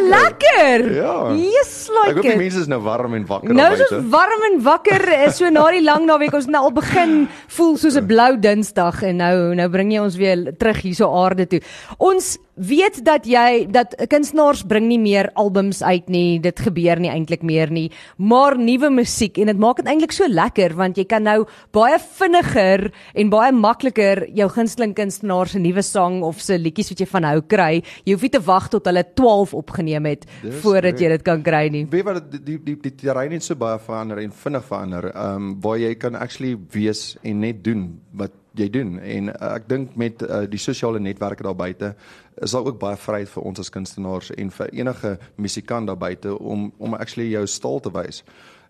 Maar 0.00 0.20
lekker. 0.20 0.94
Ja. 0.94 1.14
Yes, 1.34 1.88
Ek 1.88 2.06
like 2.06 2.14
hoop 2.14 2.22
die 2.22 2.36
mense 2.36 2.60
is 2.60 2.66
nou 2.66 2.80
warm 2.82 3.14
en 3.14 3.26
wakker 3.26 3.48
Nou 3.54 3.56
daar 3.68 3.72
is 3.72 3.80
ons 3.80 3.90
buite. 3.90 4.08
warm 4.10 4.42
en 4.52 4.62
wakker 4.62 5.08
eh, 5.08 5.30
so 5.30 5.48
na 5.50 5.70
die 5.70 5.82
lang 5.82 6.06
naweek 6.06 6.32
ons 6.34 6.46
nou 6.46 6.62
al 6.64 6.72
begin 6.72 7.28
voel 7.48 7.76
soos 7.76 7.96
'n 7.96 8.06
blou 8.06 8.36
dinsdag 8.38 9.02
en 9.02 9.16
nou 9.16 9.54
nou 9.54 9.68
bring 9.68 9.92
jy 9.92 10.00
ons 10.00 10.16
weer 10.16 10.52
terug 10.58 10.82
hierso 10.82 11.10
aarde 11.24 11.46
toe. 11.46 11.60
Ons 11.98 12.38
weet 12.54 13.00
dat 13.04 13.26
jy 13.26 13.66
dat 13.72 13.94
kunstenaars 14.10 14.64
bring 14.68 14.86
nie 14.88 14.98
meer 15.00 15.30
albums 15.38 15.82
uit 15.82 16.08
nie. 16.12 16.40
Dit 16.42 16.60
gebeur 16.62 17.00
nie 17.02 17.10
eintlik 17.10 17.42
meer 17.42 17.70
nie, 17.72 17.90
maar 18.16 18.56
nuwe 18.58 18.90
musiek 18.94 19.38
en 19.42 19.50
dit 19.50 19.60
maak 19.60 19.80
dit 19.82 19.90
eintlik 19.90 20.14
so 20.14 20.28
lekker 20.30 20.74
want 20.78 20.98
jy 20.98 21.06
kan 21.08 21.24
nou 21.26 21.44
baie 21.74 21.98
vinniger 21.98 22.88
en 23.14 23.32
baie 23.32 23.52
makliker 23.54 24.24
jou 24.34 24.48
gunsteling 24.52 24.94
kunstenaar 24.96 25.50
se 25.50 25.62
nuwe 25.62 25.82
sang 25.82 26.22
of 26.26 26.42
se 26.42 26.58
liedjies 26.58 26.92
wat 26.92 27.02
jy 27.04 27.08
van 27.10 27.28
hou 27.30 27.40
kry. 27.42 27.82
Jy 28.04 28.16
hoef 28.16 28.26
nie 28.26 28.34
te 28.36 28.42
wag 28.44 28.70
tot 28.72 28.86
hulle 28.90 29.04
12 29.16 29.54
opgeneem 29.58 30.10
het 30.12 30.28
Dis 30.42 30.60
voordat 30.62 31.00
jy 31.00 31.10
dit 31.16 31.26
kan 31.26 31.42
kry 31.44 31.66
nie. 31.72 31.84
Weet 31.90 32.06
wat 32.06 32.22
die 32.30 32.42
die 32.44 32.60
die, 32.64 32.78
die 32.86 32.94
terrein 33.02 33.34
het 33.34 33.46
so 33.46 33.58
baie 33.58 33.80
verander 33.82 34.22
en 34.22 34.32
vinnig 34.44 34.64
verander. 34.70 35.10
Ehm 35.14 35.34
um, 35.34 35.52
waar 35.64 35.78
jy 35.80 35.94
kan 35.98 36.14
actually 36.14 36.56
wees 36.72 37.14
en 37.22 37.40
net 37.40 37.62
doen 37.64 37.86
wat 38.12 38.32
jy 38.54 38.68
doen 38.70 38.98
en 39.00 39.28
uh, 39.32 39.54
ek 39.54 39.68
dink 39.68 39.96
met 39.98 40.22
uh, 40.22 40.44
die 40.50 40.60
sosiale 40.62 41.00
netwerke 41.02 41.42
daar 41.42 41.56
buite 41.58 41.94
is 42.42 42.54
daar 42.54 42.66
ook 42.66 42.78
baie 42.78 42.96
vryheid 42.98 43.30
vir 43.30 43.42
ons 43.42 43.62
as 43.62 43.70
kunstenaars 43.70 44.30
en 44.34 44.50
vir 44.50 44.72
enige 44.74 45.16
musikant 45.36 45.90
daar 45.90 45.98
buite 45.98 46.38
om 46.38 46.72
om 46.78 46.94
actually 46.94 47.30
jou 47.30 47.46
staal 47.46 47.80
te 47.80 47.92
wys. 47.94 48.24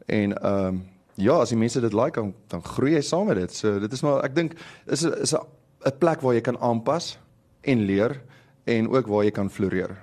En 0.07 0.37
ehm 0.37 0.67
um, 0.67 0.83
ja, 1.15 1.37
as 1.39 1.53
die 1.53 1.59
mense 1.59 1.81
dit 1.81 1.95
like 1.95 2.19
dan 2.21 2.35
dan 2.51 2.63
groei 2.65 2.97
jy 2.97 3.03
saam 3.03 3.29
met 3.31 3.39
dit. 3.39 3.53
So 3.55 3.79
dit 3.79 3.93
is 3.93 4.03
maar 4.03 4.25
ek 4.25 4.35
dink 4.35 4.57
is 4.87 5.03
is 5.03 5.35
'n 5.35 5.45
'n 5.87 5.99
plek 5.99 6.21
waar 6.21 6.35
jy 6.35 6.41
kan 6.41 6.59
aanpas 6.59 7.19
en 7.63 7.85
leer 7.85 8.21
en 8.65 8.89
ook 8.89 9.07
waar 9.07 9.25
jy 9.25 9.31
kan 9.31 9.51
floreer. 9.51 9.97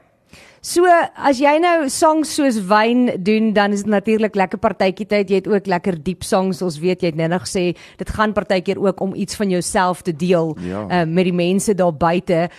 So 0.61 0.85
as 1.17 1.39
jy 1.41 1.55
nou 1.57 1.87
songs 1.89 2.35
soos 2.37 2.59
wyn 2.69 3.07
doen, 3.25 3.49
dan 3.53 3.73
is 3.73 3.81
dit 3.81 3.89
natuurlik 3.89 4.35
lekker 4.37 4.59
partytjie 4.61 5.07
tyd. 5.09 5.29
Jy 5.33 5.39
het 5.41 5.47
ook 5.49 5.65
lekker 5.65 5.97
diep 6.05 6.21
songs. 6.23 6.61
Ons 6.61 6.77
weet 6.79 7.01
jy 7.01 7.09
het 7.09 7.17
net 7.17 7.33
gesê 7.41 7.71
dit 7.97 8.09
gaan 8.13 8.33
partykeer 8.37 8.77
ook 8.77 9.01
om 9.01 9.15
iets 9.17 9.35
van 9.35 9.49
jouself 9.49 10.03
te 10.05 10.13
deel 10.13 10.55
Ja. 10.61 10.85
uh, 10.85 11.05
met 11.09 11.25
die 11.25 11.33
mense 11.33 11.73
daar 11.73 11.93
buite. 11.93 12.49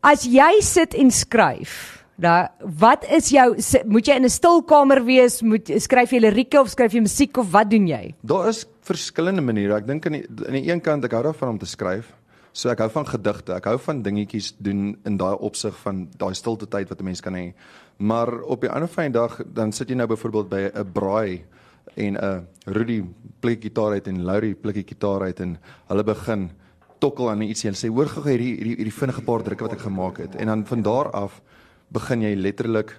As 0.00 0.22
jy 0.22 0.60
sit 0.62 0.94
en 0.94 1.10
skryf, 1.10 2.04
da 2.14 2.48
wat 2.78 3.04
is 3.10 3.30
jou 3.34 3.56
moet 3.86 4.06
jy 4.06 4.14
in 4.14 4.24
'n 4.24 4.28
stil 4.30 4.62
kamer 4.62 5.04
wees? 5.04 5.42
Moet 5.42 5.66
skryf 5.82 6.10
jy 6.10 6.20
lirieke 6.20 6.60
of 6.60 6.68
skryf 6.68 6.92
jy 6.92 7.00
musiek 7.00 7.36
of 7.38 7.50
wat 7.50 7.70
doen 7.70 7.86
jy? 7.88 8.14
Daar 8.22 8.48
is 8.48 8.66
verskillende 8.82 9.42
maniere. 9.42 9.76
Ek 9.76 9.86
dink 9.86 10.06
aan 10.06 10.12
die 10.12 10.26
aan 10.46 10.52
die 10.54 10.70
een 10.70 10.80
kant 10.80 11.04
ek 11.04 11.10
hou 11.12 11.22
daarvan 11.22 11.48
om 11.48 11.58
te 11.58 11.66
skryf. 11.66 12.14
So 12.52 12.68
ek 12.68 12.78
hou 12.78 12.90
van 12.90 13.06
gedigte. 13.06 13.54
Ek 13.54 13.64
hou 13.64 13.78
van 13.78 14.02
dingetjies 14.02 14.54
doen 14.58 14.96
in 15.04 15.16
daai 15.16 15.36
opsig 15.36 15.76
van 15.84 16.08
daai 16.16 16.34
stilte 16.34 16.66
tyd 16.66 16.88
wat 16.88 17.00
'n 17.00 17.04
mens 17.04 17.20
kan 17.20 17.34
hê. 17.34 17.54
Maar 17.96 18.42
op 18.42 18.60
die 18.60 18.70
ander 18.70 18.88
fyn 18.88 19.12
dag 19.12 19.40
dan 19.52 19.72
sit 19.72 19.88
jy 19.88 19.94
nou 19.94 20.06
byvoorbeeld 20.06 20.48
by 20.48 20.70
'n 20.74 20.92
braai 20.92 21.44
en 21.96 22.16
'n 22.16 22.46
Rudy 22.66 23.04
pluk 23.40 23.62
gitaar 23.62 23.92
uit 23.92 24.06
en 24.06 24.24
Laurie 24.24 24.56
die 24.62 24.84
gitaar 24.86 25.22
uit 25.22 25.40
en 25.40 25.58
hulle 25.88 26.04
begin 26.04 26.50
tokkel 26.98 27.30
aan 27.30 27.42
ietsie 27.42 27.68
en 27.70 27.74
sê 27.74 27.88
hoor 27.88 28.06
gou 28.06 28.24
hierdie 28.24 28.56
hierdie 28.56 28.76
hierdie 28.76 28.92
vinnige 28.92 29.22
paar 29.22 29.42
drukke 29.42 29.64
wat 29.64 29.72
ek 29.72 29.86
gemaak 29.86 30.18
het. 30.18 30.34
En 30.34 30.46
dan 30.46 30.66
van 30.66 30.82
daar 30.82 31.10
af 31.10 31.42
begin 31.88 32.22
jy 32.22 32.34
letterlik 32.34 32.96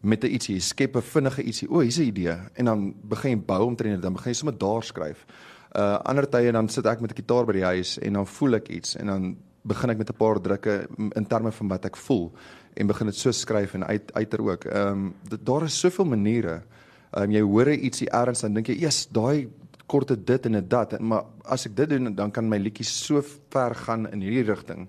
met 0.00 0.24
'n 0.24 0.32
ietsie, 0.32 0.60
skep 0.60 0.96
'n 0.96 1.02
vinnige 1.02 1.42
ietsie. 1.42 1.70
O, 1.70 1.80
hier's 1.80 1.98
'n 1.98 2.02
idee 2.02 2.36
en 2.54 2.64
dan 2.64 2.94
begin 3.02 3.30
jy 3.30 3.44
bou 3.44 3.64
omtrent 3.64 3.94
dit, 3.94 4.02
dan 4.02 4.12
begin 4.12 4.30
jy 4.30 4.36
sommer 4.36 4.58
daar 4.58 4.82
skryf. 4.82 5.26
Uh 5.70 5.98
ander 6.02 6.26
tye 6.26 6.52
dan 6.52 6.68
sit 6.68 6.86
ek 6.86 7.00
met 7.00 7.12
'n 7.12 7.22
gitaar 7.22 7.46
by 7.46 7.52
die 7.52 7.64
huis 7.64 7.98
en 7.98 8.12
dan 8.12 8.26
voel 8.26 8.54
ek 8.54 8.68
iets 8.68 8.96
en 8.96 9.06
dan 9.06 9.36
begin 9.62 9.90
ek 9.90 9.98
met 9.98 10.10
'n 10.10 10.16
paar 10.16 10.40
drukke 10.40 10.88
in 11.14 11.26
terme 11.26 11.52
van 11.52 11.68
wat 11.68 11.84
ek 11.84 11.96
voel 11.96 12.32
en 12.74 12.86
begin 12.86 13.06
dit 13.06 13.16
so 13.16 13.30
skryf 13.30 13.74
en 13.74 13.84
uit 13.84 14.12
uiter 14.12 14.42
ook. 14.42 14.64
Ehm 14.64 15.12
um, 15.28 15.38
daar 15.44 15.62
is 15.62 15.78
soveel 15.78 16.04
maniere. 16.04 16.62
Ehm 17.10 17.22
um, 17.22 17.30
jy 17.30 17.40
hoor 17.40 17.68
ietsie 17.68 18.10
ergens 18.10 18.40
dan 18.40 18.54
dink 18.54 18.66
jy, 18.66 18.82
"Eers, 18.82 19.08
daai 19.10 19.48
korte 19.86 20.24
dit 20.24 20.46
en 20.46 20.56
'n 20.56 20.68
dat." 20.68 21.00
Maar 21.00 21.24
as 21.44 21.66
ek 21.66 21.76
dit 21.76 21.88
doen, 21.88 22.14
dan 22.14 22.30
kan 22.30 22.48
my 22.48 22.58
liedjie 22.58 22.84
so 22.84 23.22
ver 23.48 23.74
gaan 23.74 24.10
in 24.10 24.20
hierdie 24.20 24.44
rigting. 24.44 24.88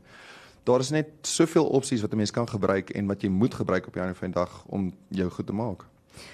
Daar 0.63 0.79
is 0.79 0.89
net 0.89 1.07
soveel 1.21 1.65
opsies 1.65 2.01
wat 2.01 2.11
'n 2.11 2.17
mens 2.17 2.31
kan 2.31 2.47
gebruik 2.47 2.89
en 2.89 3.07
wat 3.07 3.21
jy 3.21 3.29
moet 3.29 3.53
gebruik 3.53 3.88
op 3.88 3.95
'n 3.95 4.00
ander 4.00 4.15
van 4.15 4.31
dag 4.31 4.65
om 4.67 4.93
jou 5.09 5.29
goed 5.29 5.47
te 5.47 5.53
maak. 5.53 5.90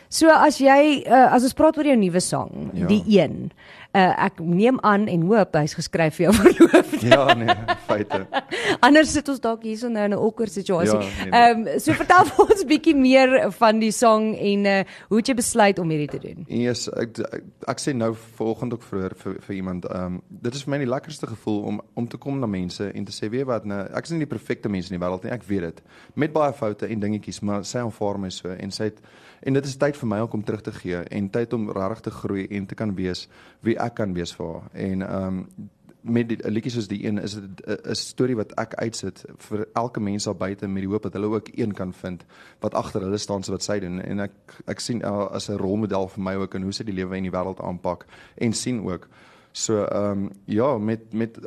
So 0.10 0.30
as 0.32 0.58
jy 0.64 1.04
uh, 1.06 1.34
as 1.36 1.44
ons 1.44 1.54
praat 1.54 1.78
oor 1.78 1.84
jou 1.90 1.96
nuwe 2.00 2.20
sang, 2.24 2.72
Ja. 2.74 2.88
die 2.88 3.04
een. 3.20 3.52
Uh, 3.98 4.14
ek 4.28 4.40
neem 4.40 4.78
aan 4.86 5.08
en 5.08 5.22
hoop 5.26 5.56
hy's 5.58 5.74
geskryf 5.74 6.16
vir 6.20 6.28
jou 6.28 6.34
verloofde. 6.42 7.08
Ja, 7.10 7.34
nee, 7.34 7.56
feite. 7.88 8.28
Anders 8.86 9.12
sit 9.12 9.28
ons 9.32 9.40
dalk 9.42 9.64
hierso 9.64 9.90
nou 9.90 10.04
in 10.06 10.12
'n 10.14 10.18
awkward 10.20 10.52
situasie. 10.52 10.94
Ja, 11.00 11.00
nee, 11.00 11.32
nee. 11.32 11.42
Ehm 11.42 11.68
um, 11.68 11.80
so 11.80 11.94
vertel 11.94 12.26
vir 12.30 12.46
ons 12.52 12.64
bietjie 12.68 12.96
meer 12.96 13.52
van 13.52 13.80
die 13.80 13.92
song 13.92 14.36
en 14.36 14.66
uh, 14.66 14.84
hoe 15.10 15.18
het 15.18 15.28
jy 15.28 15.36
besluit 15.36 15.80
om 15.80 15.90
hierdie 15.90 16.08
te 16.14 16.20
doen? 16.20 16.46
Yes, 16.48 16.88
ek 16.94 17.20
ek, 17.20 17.44
ek 17.68 17.80
sê 17.80 17.96
nou 17.96 18.14
vanoggend 18.38 18.74
ook 18.78 18.84
vroeër 18.84 19.16
vir 19.24 19.38
vir 19.48 19.56
iemand, 19.56 19.86
ehm 19.86 20.06
um, 20.06 20.22
dit 20.30 20.54
is 20.56 20.64
vir 20.64 20.72
my 20.72 20.78
die 20.86 20.92
lekkerste 20.94 21.28
gevoel 21.28 21.64
om 21.64 21.82
om 21.96 22.08
te 22.08 22.18
kom 22.18 22.40
na 22.40 22.48
mense 22.48 22.92
en 22.94 23.06
te 23.06 23.12
sê, 23.12 23.30
weet 23.32 23.46
wat, 23.46 23.66
nou, 23.66 23.82
ek 23.94 24.04
is 24.06 24.12
nie 24.12 24.20
die 24.24 24.34
perfekte 24.38 24.70
mens 24.70 24.92
in 24.92 25.00
die 25.00 25.04
wêreld 25.06 25.24
nie, 25.24 25.32
ek 25.34 25.44
weet 25.48 25.62
dit. 25.62 25.82
Met 26.16 26.34
baie 26.34 26.54
foute 26.54 26.86
en 26.88 27.00
dingetjies, 27.00 27.42
maar 27.42 27.66
sy 27.66 27.80
aanvaar 27.80 28.20
my 28.20 28.30
so 28.30 28.50
en 28.52 28.72
sy 28.72 28.84
het 28.92 29.00
en 29.40 29.54
dit 29.54 29.66
is 29.66 29.78
tyd 29.78 29.98
vir 29.98 30.08
my 30.08 30.20
om 30.20 30.44
terug 30.44 30.62
te 30.62 30.72
gee 30.72 30.96
en 30.96 31.30
tyd 31.30 31.54
om 31.54 31.72
regtig 31.72 32.00
te 32.00 32.12
groei 32.12 32.48
en 32.48 32.66
te 32.66 32.76
kan 32.76 32.96
wees 32.96 33.28
wie 33.62 33.78
ek 33.80 33.96
kan 33.96 34.14
wees 34.14 34.36
vir 34.36 34.46
haar. 34.54 34.70
En 34.74 35.02
ehm 35.02 35.28
um, 35.28 35.70
met 36.08 36.30
die 36.30 36.38
liedjies 36.52 36.78
soos 36.78 36.88
die 36.88 37.02
een 37.06 37.18
is 37.20 37.34
dit 37.36 37.62
'n 37.68 37.96
storie 37.96 38.36
wat 38.36 38.54
ek 38.56 38.76
uitsit 38.76 39.26
vir 39.38 39.68
elke 39.74 40.00
mens 40.00 40.24
daar 40.24 40.36
buite 40.36 40.68
met 40.68 40.82
die 40.82 40.92
hoop 40.92 41.04
dat 41.04 41.14
hulle 41.14 41.28
ook 41.28 41.50
een 41.54 41.74
kan 41.74 41.94
vind 41.94 42.26
wat 42.60 42.74
agter 42.74 43.02
hulle 43.02 43.18
staan 43.18 43.44
so 43.44 43.52
wat 43.52 43.64
sy 43.64 43.80
doen 43.80 44.02
en 44.02 44.20
ek 44.20 44.32
ek 44.66 44.80
sien 44.80 45.02
uh, 45.02 45.28
as 45.32 45.50
'n 45.50 45.58
rolmodel 45.58 46.08
vir 46.08 46.24
my 46.24 46.36
ook 46.36 46.56
en 46.56 46.64
hoe 46.64 46.72
sy 46.72 46.84
die 46.84 46.94
lewe 46.94 47.18
in 47.18 47.24
die 47.24 47.32
wêreld 47.32 47.60
aanpak 47.60 48.06
en 48.36 48.54
sien 48.54 48.82
ook 48.82 49.08
so 49.58 49.84
ehm 49.84 50.12
um, 50.12 50.30
ja 50.46 50.78
met 50.78 51.14
met 51.14 51.40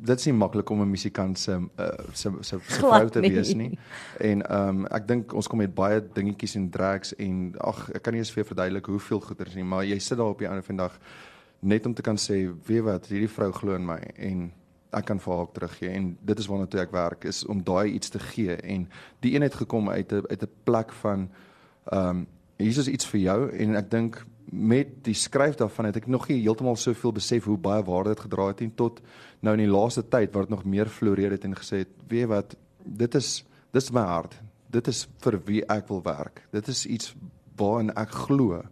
dit 0.00 0.18
is 0.18 0.24
nie 0.24 0.34
maklik 0.34 0.70
om 0.70 0.80
'n 0.80 0.90
musikant 0.90 1.38
se 1.38 1.52
uh, 1.52 1.88
se 2.12 2.30
se 2.40 2.58
vrou 2.58 3.08
te 3.08 3.20
wees 3.20 3.54
nie. 3.54 3.78
En 4.18 4.42
ehm 4.46 4.68
um, 4.68 4.86
ek 4.86 5.08
dink 5.08 5.32
ons 5.32 5.46
kom 5.46 5.58
met 5.58 5.74
baie 5.74 6.00
dingetjies 6.12 6.54
en 6.54 6.70
drags 6.70 7.14
en 7.16 7.54
ag 7.58 7.90
ek 7.90 8.02
kan 8.02 8.12
nie 8.12 8.20
eens 8.20 8.32
vir 8.32 8.44
verduidelik 8.44 8.86
hoeveel 8.86 9.20
goeders 9.20 9.54
nie 9.54 9.64
maar 9.64 9.84
jy 9.84 9.98
sit 9.98 10.18
daar 10.18 10.32
op 10.32 10.38
die 10.38 10.48
einde 10.48 10.62
van 10.62 10.76
die 10.76 10.84
dag 10.84 10.98
net 11.60 11.86
om 11.86 11.94
te 11.94 12.02
kan 12.02 12.16
sê 12.16 12.48
weet 12.66 12.82
wat 12.82 13.06
hierdie 13.06 13.28
vrou 13.28 13.52
glo 13.52 13.74
in 13.74 13.86
my 13.86 14.00
en 14.16 14.52
ek 14.90 15.04
kan 15.04 15.20
vir 15.20 15.36
haar 15.36 15.52
teruggee. 15.52 15.88
En 15.88 16.16
dit 16.20 16.38
is 16.38 16.46
waarna 16.46 16.66
toe 16.66 16.80
ek 16.80 16.92
werk 16.92 17.24
is 17.24 17.44
om 17.46 17.62
daai 17.62 17.92
iets 17.92 18.08
te 18.08 18.18
gee. 18.18 18.56
En 18.56 18.88
die 19.20 19.34
een 19.34 19.42
het 19.42 19.54
gekom 19.54 19.90
uit 19.90 20.12
'n 20.12 20.24
uit 20.30 20.42
'n 20.42 20.54
plek 20.64 20.92
van 20.92 21.30
ehm 21.92 22.08
um, 22.08 22.26
hier 22.56 22.78
is 22.78 22.88
iets 22.88 23.06
vir 23.06 23.20
jou 23.20 23.50
en 23.50 23.76
ek 23.76 23.90
dink 23.90 24.26
met 24.50 24.96
die 25.06 25.14
skryf 25.14 25.54
daarvan 25.60 25.90
het 25.90 26.00
ek 26.00 26.08
nog 26.10 26.28
nie 26.28 26.40
heeltemal 26.42 26.76
soveel 26.76 27.12
besef 27.14 27.46
hoe 27.46 27.58
baie 27.58 27.84
waarde 27.86 28.14
dit 28.14 28.24
gedra 28.26 28.48
het 28.50 28.60
en 28.64 28.74
tot 28.74 29.00
nou 29.40 29.54
in 29.54 29.64
die 29.64 29.70
laaste 29.70 30.02
tyd 30.02 30.34
waar 30.34 30.48
dit 30.48 30.56
nog 30.56 30.64
meer 30.64 30.90
floreer 30.90 31.30
het 31.36 31.44
en 31.46 31.54
gesê 31.56 31.84
het 31.84 31.92
weet 32.08 32.30
wat 32.30 32.56
dit 32.84 33.14
is 33.14 33.44
dis 33.70 33.92
my 33.94 34.02
hart 34.06 34.34
dit 34.70 34.86
is 34.90 35.06
vir 35.22 35.38
wie 35.46 35.62
ek 35.70 35.88
wil 35.88 36.02
werk 36.02 36.42
dit 36.50 36.68
is 36.68 36.86
iets 36.86 37.14
waarin 37.56 37.94
ek 37.94 38.10
glo 38.26 38.62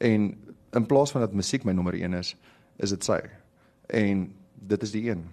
en 0.00 0.32
in 0.70 0.86
plaas 0.86 1.10
van 1.10 1.20
dat 1.20 1.32
musiek 1.32 1.64
my 1.64 1.72
nommer 1.72 1.94
1 1.94 2.14
is, 2.14 2.34
is 2.76 2.94
dit 2.94 3.04
sy. 3.04 3.18
En 3.86 4.28
dit 4.70 4.82
is 4.82 4.94
die 4.94 5.04
een. 5.10 5.24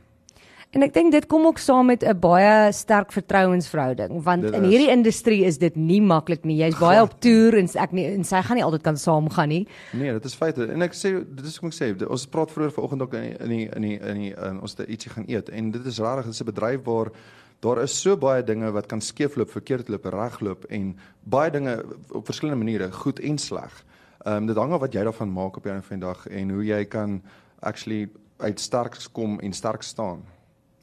En 0.76 0.84
ek 0.84 0.92
dink 0.94 1.14
dit 1.16 1.26
kom 1.32 1.46
ook 1.48 1.62
saam 1.64 1.86
met 1.88 2.04
'n 2.04 2.20
baie 2.20 2.72
sterk 2.72 3.12
vertrouensverhouding 3.12 4.24
want 4.24 4.42
dit 4.42 4.54
in 4.54 4.64
is. 4.64 4.70
hierdie 4.70 4.90
industrie 4.92 5.46
is 5.46 5.58
dit 5.58 5.76
nie 5.76 6.02
maklik 6.02 6.44
nie. 6.44 6.58
Jy's 6.58 6.78
baie 6.78 7.02
op 7.02 7.20
toer 7.20 7.58
en 7.58 7.70
ek 7.74 7.92
nie 7.92 8.06
en 8.06 8.24
sy 8.24 8.42
gaan 8.42 8.56
nie 8.56 8.64
altyd 8.64 8.82
kan 8.82 8.98
saamgaan 8.98 9.48
nie. 9.48 9.68
Nee, 9.94 10.12
dit 10.12 10.26
is 10.26 10.36
feite. 10.36 10.68
En 10.68 10.82
ek 10.82 10.94
sê 10.94 11.24
dit 11.36 11.46
is 11.46 11.58
hoe 11.58 11.70
ek 11.70 11.76
sê, 11.76 12.08
ons 12.10 12.28
praat 12.28 12.52
vroeër 12.52 12.72
vanoggend 12.72 13.02
ook 13.02 13.14
in 13.14 13.22
die, 13.22 13.38
in 13.40 13.50
die 13.50 13.70
in 13.76 13.82
die 13.82 14.00
in 14.00 14.16
die 14.16 14.34
in 14.50 14.62
ons 14.62 14.76
het 14.78 14.90
ietsie 14.90 15.12
gaan 15.12 15.24
eet 15.28 15.50
en 15.50 15.72
dit 15.72 15.86
is 15.86 16.00
rarig, 16.00 16.26
dit 16.26 16.34
is 16.34 16.42
'n 16.42 16.46
bedryf 16.46 16.84
waar 16.84 17.12
daar 17.60 17.82
is 17.82 18.02
so 18.02 18.18
baie 18.18 18.44
dinge 18.44 18.72
wat 18.72 18.86
kan 18.86 19.02
skeefloop, 19.02 19.50
verkeerd 19.50 19.88
loop, 19.90 20.06
regloop 20.06 20.66
en 20.66 20.98
baie 21.24 21.52
dinge 21.52 21.86
op 22.12 22.26
verskillende 22.26 22.64
maniere, 22.64 22.92
goed 22.92 23.20
en 23.20 23.38
sleg. 23.38 23.86
Ehm 24.26 24.36
um, 24.36 24.46
dit 24.46 24.58
hang 24.58 24.74
af 24.74 24.80
wat 24.80 24.94
jy 24.94 25.04
daarvan 25.04 25.34
maak 25.34 25.58
op 25.58 25.66
'n 25.66 25.82
van 25.82 26.00
die 26.00 26.08
dag 26.08 26.28
en 26.28 26.50
hoe 26.50 26.66
jy 26.66 26.86
kan 26.86 27.22
actually 27.60 28.10
uit 28.38 28.60
sterk 28.60 28.98
kom 29.12 29.40
en 29.40 29.54
sterk 29.54 29.82
staan. 29.82 30.24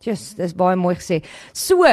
Just, 0.02 0.36
dis 0.36 0.54
baie 0.56 0.76
mooi 0.76 0.94
gesê. 0.98 1.22
So, 1.52 1.84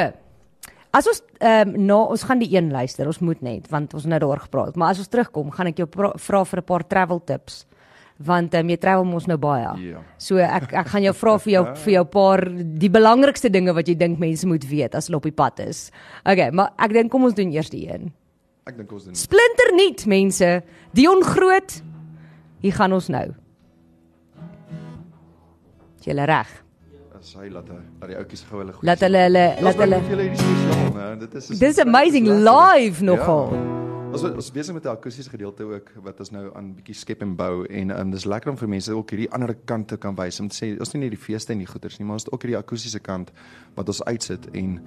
as 0.92 1.08
ons 1.08 1.22
ehm 1.40 1.76
um, 1.76 1.86
nou 1.88 2.02
ons 2.14 2.24
gaan 2.28 2.40
die 2.40 2.52
een 2.56 2.72
luister, 2.72 3.08
ons 3.08 3.20
moet 3.20 3.42
net 3.42 3.70
want 3.72 3.94
ons 3.94 4.04
het 4.04 4.12
nou 4.12 4.20
daaroor 4.20 4.46
gepraat, 4.48 4.76
maar 4.76 4.92
as 4.92 5.00
ons 5.00 5.12
terugkom, 5.12 5.52
gaan 5.52 5.72
ek 5.72 5.78
jou 5.84 5.88
vra 5.90 6.44
vir 6.46 6.60
'n 6.60 6.66
paar 6.66 6.88
travel 6.88 7.20
tips 7.20 7.66
want 8.26 8.54
um, 8.58 8.70
jy 8.70 8.78
travel 8.82 9.06
mos 9.08 9.28
nou 9.30 9.38
baie. 9.42 9.68
Ja. 9.92 10.02
So 10.22 10.42
ek 10.42 10.74
ek 10.78 10.90
gaan 10.94 11.06
jou 11.08 11.14
vra 11.18 11.36
vir 11.42 11.54
jou 11.56 11.64
vir 11.84 11.94
jou 11.96 12.06
paar 12.06 12.46
die 12.84 12.92
belangrikste 12.94 13.52
dinge 13.54 13.74
wat 13.74 13.90
jy 13.90 13.96
dink 14.00 14.20
mense 14.22 14.48
moet 14.48 14.66
weet 14.70 14.96
as 14.96 15.10
hulle 15.10 15.22
op 15.22 15.28
die 15.30 15.36
pad 15.36 15.62
is. 15.66 15.90
Okay, 16.26 16.52
maar 16.52 16.74
ek 16.82 16.96
dink 16.98 17.12
kom 17.14 17.28
ons 17.28 17.38
doen 17.38 17.54
eers 17.54 17.72
die 17.74 17.88
een. 17.90 18.12
Ek 18.70 18.78
dink 18.78 18.92
ons 18.94 19.08
doen. 19.10 19.18
Splinter 19.18 19.74
nuut 19.78 20.06
mense. 20.06 20.50
Dion 20.94 21.24
Groot. 21.26 21.80
Hier 22.62 22.76
gaan 22.78 22.94
ons 22.94 23.10
nou. 23.10 23.28
Jy 26.06 26.18
lê 26.18 26.26
reg. 27.22 27.28
As 27.28 27.36
hy 27.38 27.50
laat 27.50 27.68
dat 27.68 28.10
die 28.10 28.18
ouetjies 28.18 28.44
gou 28.50 28.60
hulle 28.62 28.74
goed. 28.74 28.86
Laat 28.86 29.00
hulle 29.06 29.18
hulle 29.28 29.46
laat 29.62 29.76
hulle? 29.76 30.00
Dit 31.20 31.36
is 31.36 31.48
Dis 31.60 31.80
amazing 31.80 32.28
live 32.28 33.04
nogal. 33.04 33.54
Ja. 33.54 33.68
Ons 34.12 34.24
ons 34.24 34.52
besig 34.52 34.74
met 34.74 34.84
'n 34.86 34.90
akoestiese 34.90 35.30
gedeelte 35.30 35.64
ook 35.64 35.92
wat 36.04 36.20
ons 36.20 36.32
nou 36.32 36.52
aan 36.56 36.74
bietjie 36.76 36.96
skep 36.96 37.22
en 37.22 37.36
bou 37.36 37.66
en 37.66 38.00
um, 38.00 38.12
dis 38.12 38.26
lekker 38.26 38.52
om 38.52 38.58
vir 38.58 38.68
mense 38.68 38.92
ook 38.92 39.10
hierdie 39.10 39.32
ander 39.32 39.56
kant 39.66 39.88
te 39.88 39.98
kan 39.98 40.16
wys 40.16 40.40
om 40.40 40.48
te 40.50 40.56
sê 40.56 40.80
ons 40.80 40.94
nie 40.94 41.02
net 41.02 41.12
die 41.12 41.24
feeste 41.24 41.54
en 41.54 41.60
die 41.60 41.68
goeders 41.68 41.98
nie 41.98 42.06
maar 42.06 42.20
ons 42.20 42.24
het 42.24 42.34
ook 42.34 42.44
hierdie 42.44 42.58
akoestiese 42.58 43.00
kant 43.00 43.32
wat 43.76 43.88
ons 43.88 44.04
uitsit 44.04 44.50
en 44.54 44.82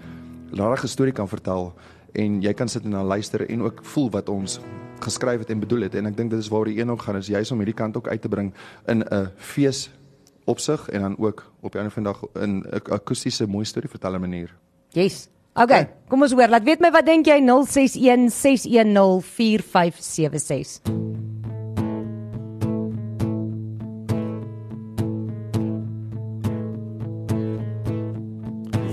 'n 0.52 0.70
regte 0.70 0.88
storie 0.88 1.12
kan 1.12 1.28
vertel 1.28 1.72
en 2.12 2.42
jy 2.42 2.52
kan 2.52 2.68
sit 2.68 2.84
en 2.84 2.90
dan 2.90 3.06
luister 3.06 3.48
en 3.48 3.62
ook 3.62 3.84
voel 3.84 4.10
wat 4.10 4.28
ons 4.28 4.60
geskryf 5.00 5.38
het 5.38 5.50
en 5.50 5.60
bedoel 5.60 5.80
het 5.80 5.94
en 5.94 6.06
ek 6.06 6.16
dink 6.16 6.30
dit 6.30 6.38
is 6.38 6.48
waar 6.48 6.64
die 6.64 6.78
een 6.78 6.90
ook 6.90 7.02
gaan 7.02 7.16
is 7.16 7.26
juis 7.26 7.50
om 7.50 7.58
hierdie 7.58 7.74
kant 7.74 7.96
ook 7.96 8.08
uit 8.08 8.20
te 8.20 8.28
bring 8.28 8.52
in 8.86 9.02
'n 9.02 9.30
fees 9.36 9.90
opsig 10.44 10.88
en 10.88 11.00
dan 11.00 11.18
ook 11.18 11.52
op 11.60 11.72
die 11.72 11.80
einde 11.80 11.94
van 11.94 12.02
die 12.02 12.12
dag 12.12 12.42
in 12.42 12.58
'n 12.58 12.92
akoestiese 12.92 13.46
mooi 13.46 13.64
storie 13.64 13.88
vertel 13.88 14.14
'n 14.14 14.20
manier. 14.20 14.54
Yes. 14.88 15.28
Okay, 15.54 15.88
kom 16.08 16.22
ons 16.22 16.32
hoor. 16.32 16.48
Laat 16.48 16.64
weet 16.64 16.80
my 16.80 16.90
wat 16.90 17.06
dink 17.06 17.26
jy 17.26 17.40
061 17.40 18.30
610 18.30 19.22
4576. 19.22 20.80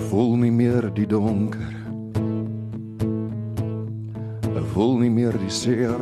Voel 0.10 0.36
nie 0.36 0.52
meer 0.52 0.94
die 0.94 1.08
donker 1.08 1.82
voel 4.72 4.98
nie 5.02 5.12
meer 5.12 5.36
die 5.36 5.52
seer 5.52 6.00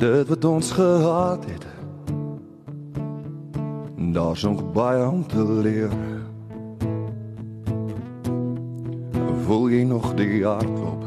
dit 0.00 0.30
wat 0.30 0.44
ons 0.48 0.70
gehad 0.72 1.44
het 1.50 1.66
daar's 4.12 4.42
nog 4.42 4.72
baie 4.72 5.08
om 5.08 5.26
te 5.26 5.42
leer. 5.42 5.90
Voel 9.44 9.68
jy 9.70 9.82
nog 9.82 10.14
die 10.14 10.44
hartklop? 10.44 11.04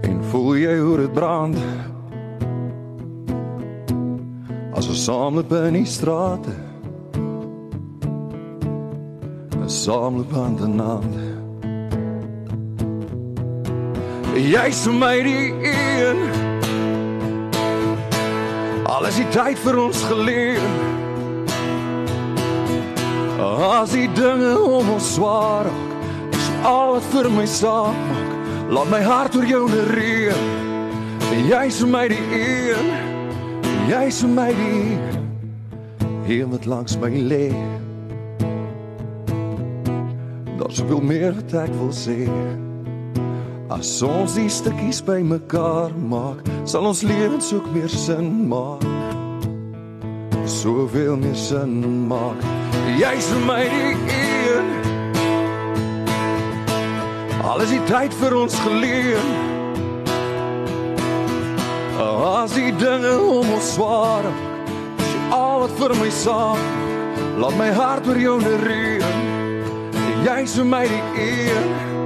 En 0.00 0.24
voel 0.30 0.56
jy 0.56 0.78
hoe 0.78 0.96
dit 0.96 1.12
brand? 1.12 1.56
As 4.72 4.88
ons 4.88 5.04
saam 5.04 5.34
loop 5.34 5.52
in 5.52 5.80
die 5.80 5.86
strate 5.86 6.54
saam 9.68 10.16
loop 10.16 10.32
aan 10.32 10.56
die 10.56 10.68
naand 10.72 11.16
Jy's 14.38 14.86
my 14.86 15.18
die 15.26 15.50
een. 15.66 16.37
Alles 18.88 19.18
die 19.20 19.26
tyd 19.28 19.58
vir 19.60 19.76
ons 19.82 20.00
geleer. 20.08 20.62
As 23.68 23.92
die 23.92 24.08
dinge 24.16 24.54
om 24.64 24.88
ons 24.94 25.10
swaar 25.14 25.68
raak, 25.68 26.32
is 26.32 26.48
al 26.66 26.94
wat 26.96 27.10
vir 27.12 27.28
my 27.30 27.44
saak 27.44 27.98
maak. 28.08 28.32
Laat 28.72 28.90
my 28.92 29.02
hart 29.04 29.36
oor 29.36 29.44
jou 29.48 29.66
neer. 29.68 30.40
Jy's 31.48 31.82
vir 31.84 31.92
my 31.92 32.06
die 32.10 32.24
een. 32.36 32.88
Jy's 33.88 34.22
vir 34.24 34.32
my 34.34 34.48
die 34.56 34.96
hier 36.28 36.48
met 36.48 36.66
langs 36.68 36.96
my 37.00 37.08
lê. 37.08 37.48
Daar's 40.58 40.80
veel 40.80 41.00
meer 41.00 41.32
wat 41.36 41.54
ek 41.64 41.76
wil 41.80 41.92
sê. 41.96 42.28
As 43.68 43.90
ons 44.00 44.32
die 44.32 44.48
stukkies 44.48 45.02
bymekaar 45.04 45.92
maak, 46.08 46.40
sal 46.64 46.86
ons 46.88 47.02
lewens 47.04 47.50
ook 47.52 47.66
meer 47.74 47.90
sin 47.92 48.46
maak. 48.48 48.80
Soveel 50.48 51.18
meer 51.20 51.36
sin 51.36 52.06
maak. 52.08 52.40
Jy's 52.96 53.28
vir 53.28 53.42
my 53.44 53.58
die 53.68 53.90
een. 54.14 54.70
Alles 57.44 57.74
die 57.74 57.82
tyd 57.90 58.16
vir 58.22 58.38
ons 58.38 58.56
geleen. 58.64 59.28
As 62.00 62.56
die 62.56 62.72
dinge 62.80 63.12
om 63.20 63.52
ons 63.52 63.74
swaar, 63.74 64.24
is 64.96 65.12
jy 65.12 65.26
al 65.36 65.66
wat 65.66 65.76
vir 65.82 65.96
my 66.00 66.08
saak. 66.22 66.64
Laat 67.36 67.60
my 67.60 67.68
hart 67.76 68.08
oor 68.08 68.22
jou 68.24 68.38
neer. 68.40 69.04
Jy's 70.24 70.56
vir 70.56 70.72
my 70.72 70.86
die 70.88 71.28
een 71.28 71.97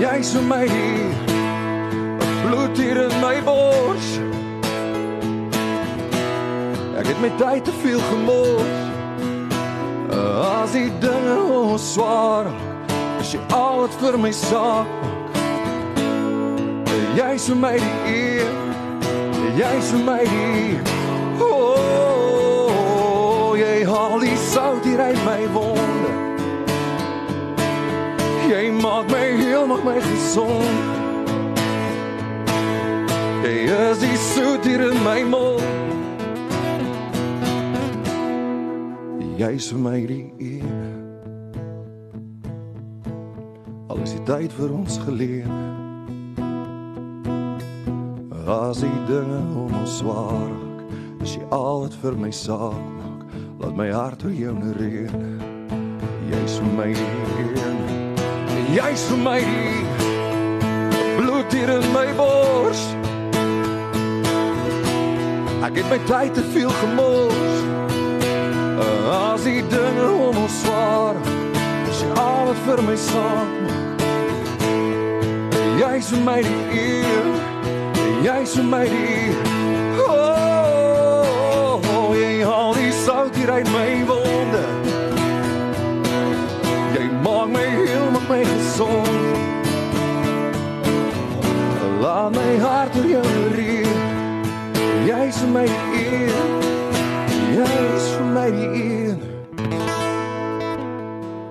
jy's 0.00 0.34
vir 0.34 0.46
my 0.50 0.66
bloed 2.44 2.76
hier 2.78 3.04
in 3.08 3.20
my 3.20 3.40
bors 3.44 4.14
my 7.24 7.30
tyd 7.38 7.64
te 7.64 7.72
veel 7.72 8.00
gemors. 8.10 8.80
As 10.44 10.72
die 10.76 10.90
dinge 11.00 11.36
ons 11.48 11.92
swaar, 11.94 12.46
is 13.20 13.32
jy 13.32 13.40
al 13.56 13.80
wat 13.80 13.94
vir 14.02 14.18
my 14.20 14.32
saak 14.36 14.90
maak. 15.00 15.24
Jy's 17.16 17.48
vir 17.48 17.58
my 17.62 17.76
die 17.80 17.96
eer. 18.12 18.52
Jy's 19.56 19.88
vir 19.94 20.02
my 20.04 20.22
die 20.28 20.78
Oh, 21.44 22.66
jy 23.56 23.84
haal 23.88 24.20
die 24.20 24.36
sout 24.50 24.84
hier 24.84 25.00
uit 25.00 25.24
my 25.24 25.42
wonde. 25.56 25.93
Jy 28.44 28.70
maak 28.76 29.08
my 29.08 29.24
heel, 29.40 29.66
maak 29.66 29.84
my 29.86 29.96
gesond. 30.04 30.92
Jy 33.44 33.54
is 33.72 34.02
die 34.02 34.16
sout 34.20 34.66
hier 34.68 34.82
in 34.90 35.00
my 35.04 35.22
mond. 35.24 35.64
Jy's 39.40 39.70
vir 39.72 39.80
my 39.80 39.96
die 40.06 40.26
eer. 40.44 40.84
Al 43.88 44.04
is 44.04 44.12
die 44.12 44.24
tyd 44.28 44.52
vir 44.60 44.76
ons 44.76 45.00
geleen. 45.06 45.50
As 48.44 48.84
die 48.84 49.00
dinge 49.08 49.40
om 49.56 49.72
ons 49.80 49.98
swaar 50.02 50.36
raak, 50.52 50.96
is 51.24 51.38
jy 51.38 51.48
al 51.48 51.86
wat 51.86 51.96
vir 52.04 52.20
my 52.20 52.32
saak 52.44 52.76
maak. 53.00 53.38
Laat 53.64 53.78
my 53.80 53.88
hart 53.88 54.28
oor 54.28 54.36
jou 54.36 54.52
nereer. 54.60 55.16
Jy's 56.28 56.60
vir 56.60 56.76
my 56.76 56.92
die 56.92 57.08
een. 57.40 57.73
Jy's 58.74 59.04
vir 59.06 59.18
my 59.22 59.38
die 59.38 59.84
bloed 61.14 61.52
hier 61.54 61.70
in 61.70 61.84
my 61.94 62.08
bors. 62.18 62.80
Ek 65.62 65.78
het 65.78 65.86
my 65.92 65.98
tyd 66.08 66.34
te 66.34 66.42
veel 66.50 66.72
gemors. 66.80 67.54
As 69.14 69.46
die 69.46 69.62
dinge 69.70 70.08
om 70.26 70.40
ons 70.42 70.56
swaar, 70.64 71.14
is 71.86 72.02
jy 72.02 72.10
al 72.18 72.50
wat 72.50 72.58
vir 72.66 72.82
my 72.88 72.96
saak 72.98 73.54
maak. 73.62 74.02
Jy's 75.78 76.10
vir 76.10 76.22
my 76.26 76.40
die 76.42 76.82
een. 76.82 77.30
Jy's 78.26 78.56
vir 78.58 78.66
my 78.74 78.84
die 78.90 79.30
Oh, 80.02 81.78
oh 81.94 82.10
jy 82.18 82.42
haal 82.42 82.74
die 82.74 82.90
sout 83.04 83.38
hier 83.38 83.54
uit 83.54 83.70
my 83.70 84.02
wonde. 84.10 84.83
Gesond. 88.28 89.08
Laat 92.00 92.32
my 92.32 92.56
hart 92.58 92.96
oor 92.96 93.08
jou 93.08 93.22
reer. 93.54 93.98
Jy's 95.04 95.38
vir 95.42 95.50
my 95.52 95.64
die 95.68 96.08
een. 96.08 96.52
Jy's 97.54 98.08
vir 98.16 98.28
my 98.32 98.48
die 98.50 98.70
een. 98.82 99.20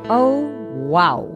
Oh, 0.09 0.49
wow. 0.89 1.29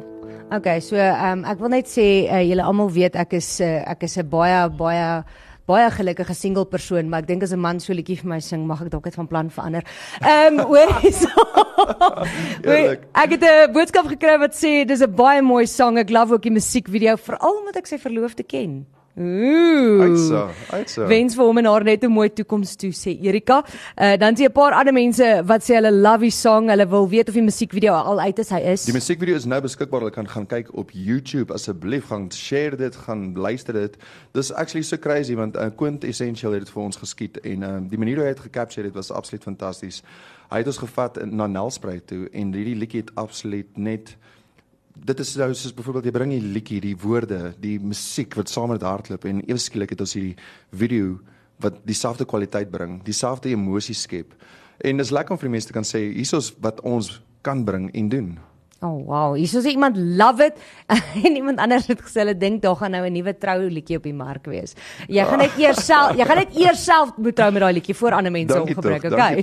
Okay, 0.48 0.80
so 0.80 0.96
ehm 0.96 1.42
um, 1.42 1.46
ek 1.46 1.60
wil 1.60 1.74
net 1.74 1.90
sê 1.92 2.08
uh, 2.32 2.40
julle 2.40 2.64
almal 2.64 2.88
weet 2.96 3.18
ek 3.20 3.34
is 3.36 3.50
uh, 3.60 3.84
ek 3.84 4.06
is 4.08 4.16
'n 4.16 4.30
baie 4.32 4.62
baie 4.80 5.24
baie 5.68 5.90
gelukkige 5.92 6.34
single 6.34 6.66
persoon, 6.66 7.10
maar 7.12 7.26
ek 7.26 7.28
dink 7.28 7.44
as 7.44 7.54
'n 7.54 7.60
man 7.60 7.80
so 7.80 7.94
liedjie 7.94 8.18
vir 8.22 8.30
my 8.30 8.40
sing, 8.40 8.66
mag 8.66 8.82
ek 8.82 8.92
dalk 8.92 9.06
net 9.06 9.16
van 9.16 9.28
plan 9.28 9.50
verander. 9.50 9.84
Ehm 10.22 10.60
um, 10.60 10.66
hoor 10.72 10.90
hierso. 11.02 11.30
Ek 13.14 13.30
het 13.36 13.44
'n 13.44 13.74
boodskap 13.74 14.08
gekry 14.08 14.38
wat 14.40 14.56
sê 14.56 14.86
dis 14.86 15.02
'n 15.02 15.16
baie 15.16 15.42
mooi 15.42 15.66
sang. 15.68 15.98
Ek 15.98 16.10
love 16.10 16.34
ook 16.34 16.44
die 16.44 16.52
musiekvideo, 16.52 17.18
veral 17.18 17.60
omdat 17.60 17.78
ek 17.78 17.88
sy 17.88 17.98
verloofde 17.98 18.44
ken. 18.44 18.86
Ooh. 19.18 20.02
Uitsa, 20.04 20.44
uitsa. 20.70 21.08
Wens 21.10 21.34
vir 21.34 21.48
hom 21.48 21.58
en 21.58 21.66
haar 21.66 21.84
net 21.84 22.04
'n 22.04 22.12
mooi 22.12 22.30
toekoms 22.30 22.76
toe 22.76 22.92
sê 22.94 23.18
Erika. 23.18 23.64
Uh 23.98 24.16
dan 24.18 24.36
sien 24.38 24.46
'n 24.46 24.52
paar 24.52 24.74
ander 24.74 24.94
mense 24.94 25.42
wat 25.46 25.64
sê 25.64 25.74
hulle 25.74 25.92
love 25.92 26.20
die 26.20 26.30
song, 26.30 26.70
hulle 26.70 26.88
wil 26.88 27.10
weet 27.10 27.28
of 27.28 27.34
die 27.34 27.42
musiekvideo 27.42 27.94
al 27.94 28.20
uit 28.20 28.40
is. 28.40 28.50
Hy 28.50 28.60
is. 28.60 28.86
Die 28.86 28.94
musiekvideo 28.94 29.36
is 29.36 29.46
nou 29.46 29.62
beskikbaar. 29.62 30.04
Jy 30.04 30.10
kan 30.12 30.28
gaan 30.28 30.46
kyk 30.46 30.74
op 30.74 30.92
YouTube 30.92 31.54
asseblief. 31.54 32.06
Gaan 32.06 32.32
share 32.32 32.76
dit, 32.76 32.96
gaan 32.96 33.34
luister 33.34 33.74
dit. 33.74 33.98
Dis 34.34 34.54
actually 34.54 34.84
so 34.84 34.98
crazy 34.98 35.36
want 35.36 35.56
uh, 35.56 35.66
Quint 35.76 36.04
Essential 36.04 36.52
het 36.52 36.66
dit 36.66 36.70
vir 36.70 36.84
ons 36.84 36.98
geskiet 36.98 37.40
en 37.42 37.64
um, 37.64 37.88
die 37.88 37.98
manier 37.98 38.16
hoe 38.16 38.26
hy 38.26 38.34
dit 38.34 38.40
gecapture 38.40 38.86
het 38.86 38.96
was 38.96 39.12
absoluut 39.12 39.44
fantasties. 39.44 40.04
Hy 40.50 40.58
het 40.58 40.68
ons 40.68 40.78
gevat 40.78 41.18
in, 41.18 41.36
na 41.36 41.48
Nelspruit 41.48 42.08
toe 42.08 42.30
en 42.32 42.54
hierdie 42.54 42.76
liedjie 42.76 43.02
het 43.02 43.12
absoluut 43.16 43.78
net 43.78 44.18
dit 45.06 45.20
is 45.20 45.36
nou 45.40 45.50
soos 45.54 45.74
byvoorbeeld 45.76 46.10
jy 46.10 46.14
bring 46.16 46.34
die 46.34 46.44
liedjie, 46.44 46.82
die 46.84 46.96
woorde, 46.98 47.54
die 47.62 47.78
musiek 47.80 48.36
wat 48.40 48.50
saam 48.52 48.72
met 48.74 48.86
hardloop 48.86 49.26
en 49.30 49.44
ewe 49.46 49.62
skielik 49.62 49.94
het 49.94 50.04
ons 50.04 50.16
hierdie 50.18 50.36
video 50.72 51.18
wat 51.64 51.80
dieselfde 51.88 52.26
kwaliteit 52.30 52.70
bring, 52.72 53.00
dieselfde 53.06 53.50
emosie 53.50 53.96
skep. 53.98 54.36
En 54.86 55.02
dis 55.02 55.12
lekker 55.14 55.34
om 55.34 55.40
vir 55.42 55.50
die 55.50 55.56
mense 55.56 55.70
te 55.70 55.76
kan 55.76 55.88
sê 55.88 56.04
hiersoos 56.14 56.52
wat 56.62 56.84
ons 56.86 57.18
kan 57.46 57.64
bring 57.66 57.90
en 57.98 58.10
doen. 58.12 58.30
Oh 58.82 59.02
wow, 59.08 59.34
hier 59.34 59.50
is 59.50 59.66
iemand 59.66 59.98
love 59.98 60.44
it 60.44 60.54
en 61.26 61.36
iemand 61.36 61.58
anders 61.58 61.88
het 61.90 61.98
gesê 61.98 62.22
hulle 62.22 62.36
dink 62.38 62.62
daar 62.62 62.76
gaan 62.78 62.92
nou 62.94 63.08
'n 63.08 63.14
nuwe 63.14 63.34
trouliedjie 63.34 63.98
op 63.98 64.04
die 64.04 64.14
mark 64.14 64.46
wees. 64.46 64.76
Jy 65.08 65.26
gaan 65.26 65.42
net 65.42 65.58
eers 65.58 65.82
self, 65.90 66.14
jy 66.14 66.26
gaan 66.26 66.38
net 66.38 66.54
eers 66.54 66.84
self 66.84 67.10
moet 67.18 67.36
trou 67.36 67.52
met 67.52 67.62
daai 67.62 67.74
liedjie 67.74 67.96
voor 67.96 68.12
ander 68.12 68.32
mense 68.32 68.62
opgebruik, 68.62 69.02
tog, 69.02 69.14
okay? 69.14 69.42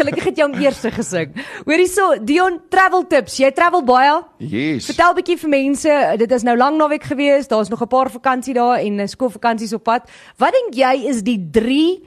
Gelukkig 0.00 0.24
het 0.24 0.36
jy 0.36 0.46
hom 0.48 0.56
eers 0.56 0.80
gesing. 0.80 1.36
Hoor 1.66 1.76
hierso, 1.76 2.24
Dion 2.24 2.60
travel 2.70 3.06
tips. 3.06 3.36
Jy 3.36 3.52
travel 3.52 3.84
baie? 3.84 4.22
Yes. 4.38 4.88
Vertel 4.88 5.14
bietjie 5.14 5.36
vir 5.36 5.50
mense, 5.50 6.00
dit 6.16 6.32
is 6.32 6.42
nou 6.42 6.56
lang 6.56 6.78
naweek 6.80 7.04
gewees, 7.04 7.48
daar's 7.48 7.68
nog 7.68 7.82
'n 7.82 7.88
paar 7.88 8.10
vakansie 8.10 8.54
daar 8.54 8.78
en 8.80 9.00
eh, 9.00 9.06
skoolvakansies 9.06 9.72
op 9.72 9.84
pad. 9.84 10.08
Wat 10.38 10.52
dink 10.52 10.74
jy 10.74 11.08
is 11.08 11.22
die 11.22 11.48
3 11.50 12.00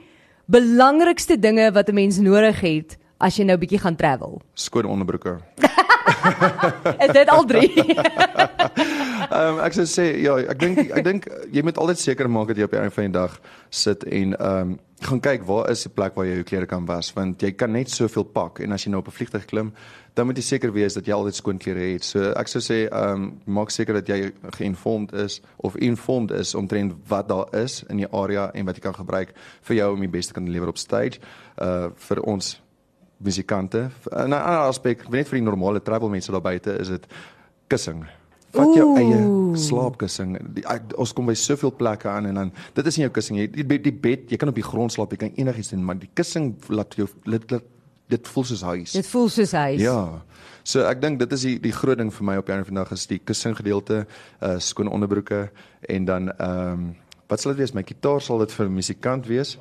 belangrikste 0.46 1.38
dinge 1.38 1.70
wat 1.72 1.88
'n 1.88 1.94
mens 1.94 2.18
nodig 2.18 2.60
het 2.60 2.98
as 3.18 3.36
jy 3.36 3.44
nou 3.44 3.56
bietjie 3.56 3.78
gaan 3.78 3.96
travel? 3.96 4.42
Skoon 4.54 4.84
onderbroeke. 4.86 5.38
Is 7.04 7.12
dit 7.12 7.28
al 7.28 7.44
3? 7.44 7.72
Ehm 9.26 9.56
um, 9.56 9.60
ek 9.64 9.74
sou 9.74 9.84
sê 9.90 10.04
ja, 10.22 10.36
ek 10.52 10.58
dink 10.60 10.78
ek 10.84 11.04
dink 11.04 11.24
jy 11.52 11.62
moet 11.66 11.78
altyd 11.82 11.98
seker 11.98 12.28
maak 12.30 12.52
dat 12.52 12.60
jy 12.60 12.66
op 12.68 12.74
die 12.74 12.78
einde 12.78 12.94
van 12.94 13.08
die 13.08 13.16
dag 13.16 13.38
sit 13.74 14.04
en 14.06 14.36
ehm 14.36 14.74
um, 14.74 14.76
gaan 15.06 15.20
kyk 15.20 15.42
waar 15.44 15.66
is 15.68 15.82
die 15.84 15.90
plek 15.92 16.14
waar 16.16 16.24
jy 16.24 16.38
jou 16.38 16.44
klere 16.48 16.66
kan 16.70 16.86
was 16.88 17.10
want 17.12 17.42
jy 17.44 17.50
kan 17.52 17.74
net 17.74 17.90
soveel 17.92 18.24
pak 18.32 18.62
en 18.64 18.72
as 18.72 18.86
jy 18.86 18.92
nou 18.94 19.02
op 19.02 19.08
'n 19.08 19.16
vliegtuig 19.18 19.44
klim, 19.44 19.72
dan 20.14 20.26
moet 20.26 20.38
jy 20.40 20.42
seker 20.42 20.72
wees 20.72 20.94
dat 20.94 21.06
jy 21.06 21.12
altyd 21.12 21.34
skoon 21.34 21.58
klere 21.58 21.92
het. 21.92 22.04
So 22.04 22.32
ek 22.32 22.48
sou 22.48 22.60
sê 22.60 22.88
ehm 22.88 23.12
um, 23.12 23.40
maak 23.44 23.70
seker 23.70 23.94
dat 23.94 24.08
jy 24.08 24.32
geïnformed 24.58 25.12
is 25.12 25.40
of 25.56 25.76
informed 25.76 26.30
is 26.30 26.54
omtrent 26.54 26.94
wat 27.08 27.28
daar 27.28 27.46
is 27.54 27.84
in 27.90 27.96
die 27.96 28.12
area 28.12 28.50
en 28.54 28.64
wat 28.64 28.76
jy 28.76 28.82
kan 28.82 28.94
gebruik 28.94 29.34
vir 29.62 29.76
jou 29.76 29.92
om 29.92 30.00
die 30.00 30.08
beste 30.18 30.32
kan 30.32 30.48
lewer 30.48 30.68
op 30.68 30.78
stage. 30.78 31.20
Uh 31.60 31.90
vir 31.96 32.22
ons 32.22 32.65
musikante. 33.16 33.90
'n 34.10 34.32
ander 34.32 34.68
aspek, 34.68 35.08
net 35.08 35.28
vir 35.28 35.38
die 35.40 35.46
normale 35.46 35.82
travel 35.82 36.08
mense 36.08 36.32
daar 36.32 36.42
buite 36.42 36.78
is 36.80 36.88
dit 36.88 37.06
kussing. 37.68 38.04
Vat 38.56 38.74
jou 38.74 38.86
Oeh. 38.88 39.00
eie 39.00 39.56
slaapkussing. 39.60 40.36
Die, 40.54 40.64
ek, 40.64 40.94
ons 40.96 41.12
kom 41.12 41.26
by 41.26 41.34
soveel 41.34 41.72
plekke 41.76 42.08
aan 42.08 42.26
en 42.26 42.34
dan 42.34 42.52
dit 42.74 42.86
is 42.86 42.96
nie 42.96 43.04
jou 43.04 43.12
kussing 43.12 43.38
jy 43.38 43.46
die, 43.52 43.80
die 43.82 43.92
bed, 43.92 44.30
jy 44.30 44.36
kan 44.40 44.48
op 44.48 44.54
die 44.54 44.64
grond 44.64 44.92
slaap, 44.92 45.12
jy 45.12 45.16
kan 45.16 45.32
enigiets 45.36 45.72
doen, 45.74 45.84
maar 45.84 45.98
die 45.98 46.10
kussing 46.14 46.54
laat 46.68 46.94
jou 46.94 47.08
dit 47.24 47.50
laat 47.50 47.72
dit 48.08 48.28
voel 48.28 48.44
soos 48.44 48.62
huis. 48.62 48.92
Dit 48.94 49.06
voel 49.10 49.28
soos 49.28 49.52
huis. 49.52 49.80
Ja. 49.82 50.22
So 50.62 50.84
ek 50.86 51.00
dink 51.02 51.18
dit 51.18 51.32
is 51.32 51.46
die 51.46 51.56
die 51.62 51.74
groot 51.74 51.98
ding 51.98 52.12
vir 52.14 52.26
my 52.26 52.36
op 52.38 52.46
die 52.46 52.54
einde 52.54 52.68
van 52.68 52.78
die 52.78 52.82
dag 52.84 52.92
is 52.94 53.06
die 53.10 53.18
kussing 53.18 53.56
gedeelte, 53.58 54.04
uh 54.40 54.56
skoon 54.62 54.90
onderbroeke 54.90 55.48
en 55.88 56.04
dan 56.04 56.30
ehm 56.36 56.72
um, 56.72 56.94
wat 57.26 57.42
sal 57.42 57.52
dit 57.52 57.64
wees? 57.64 57.74
My 57.74 57.82
gitaar 57.82 58.20
sal 58.22 58.38
dit 58.38 58.52
vir 58.52 58.66
'n 58.66 58.74
musikant 58.74 59.26
wees. 59.26 59.58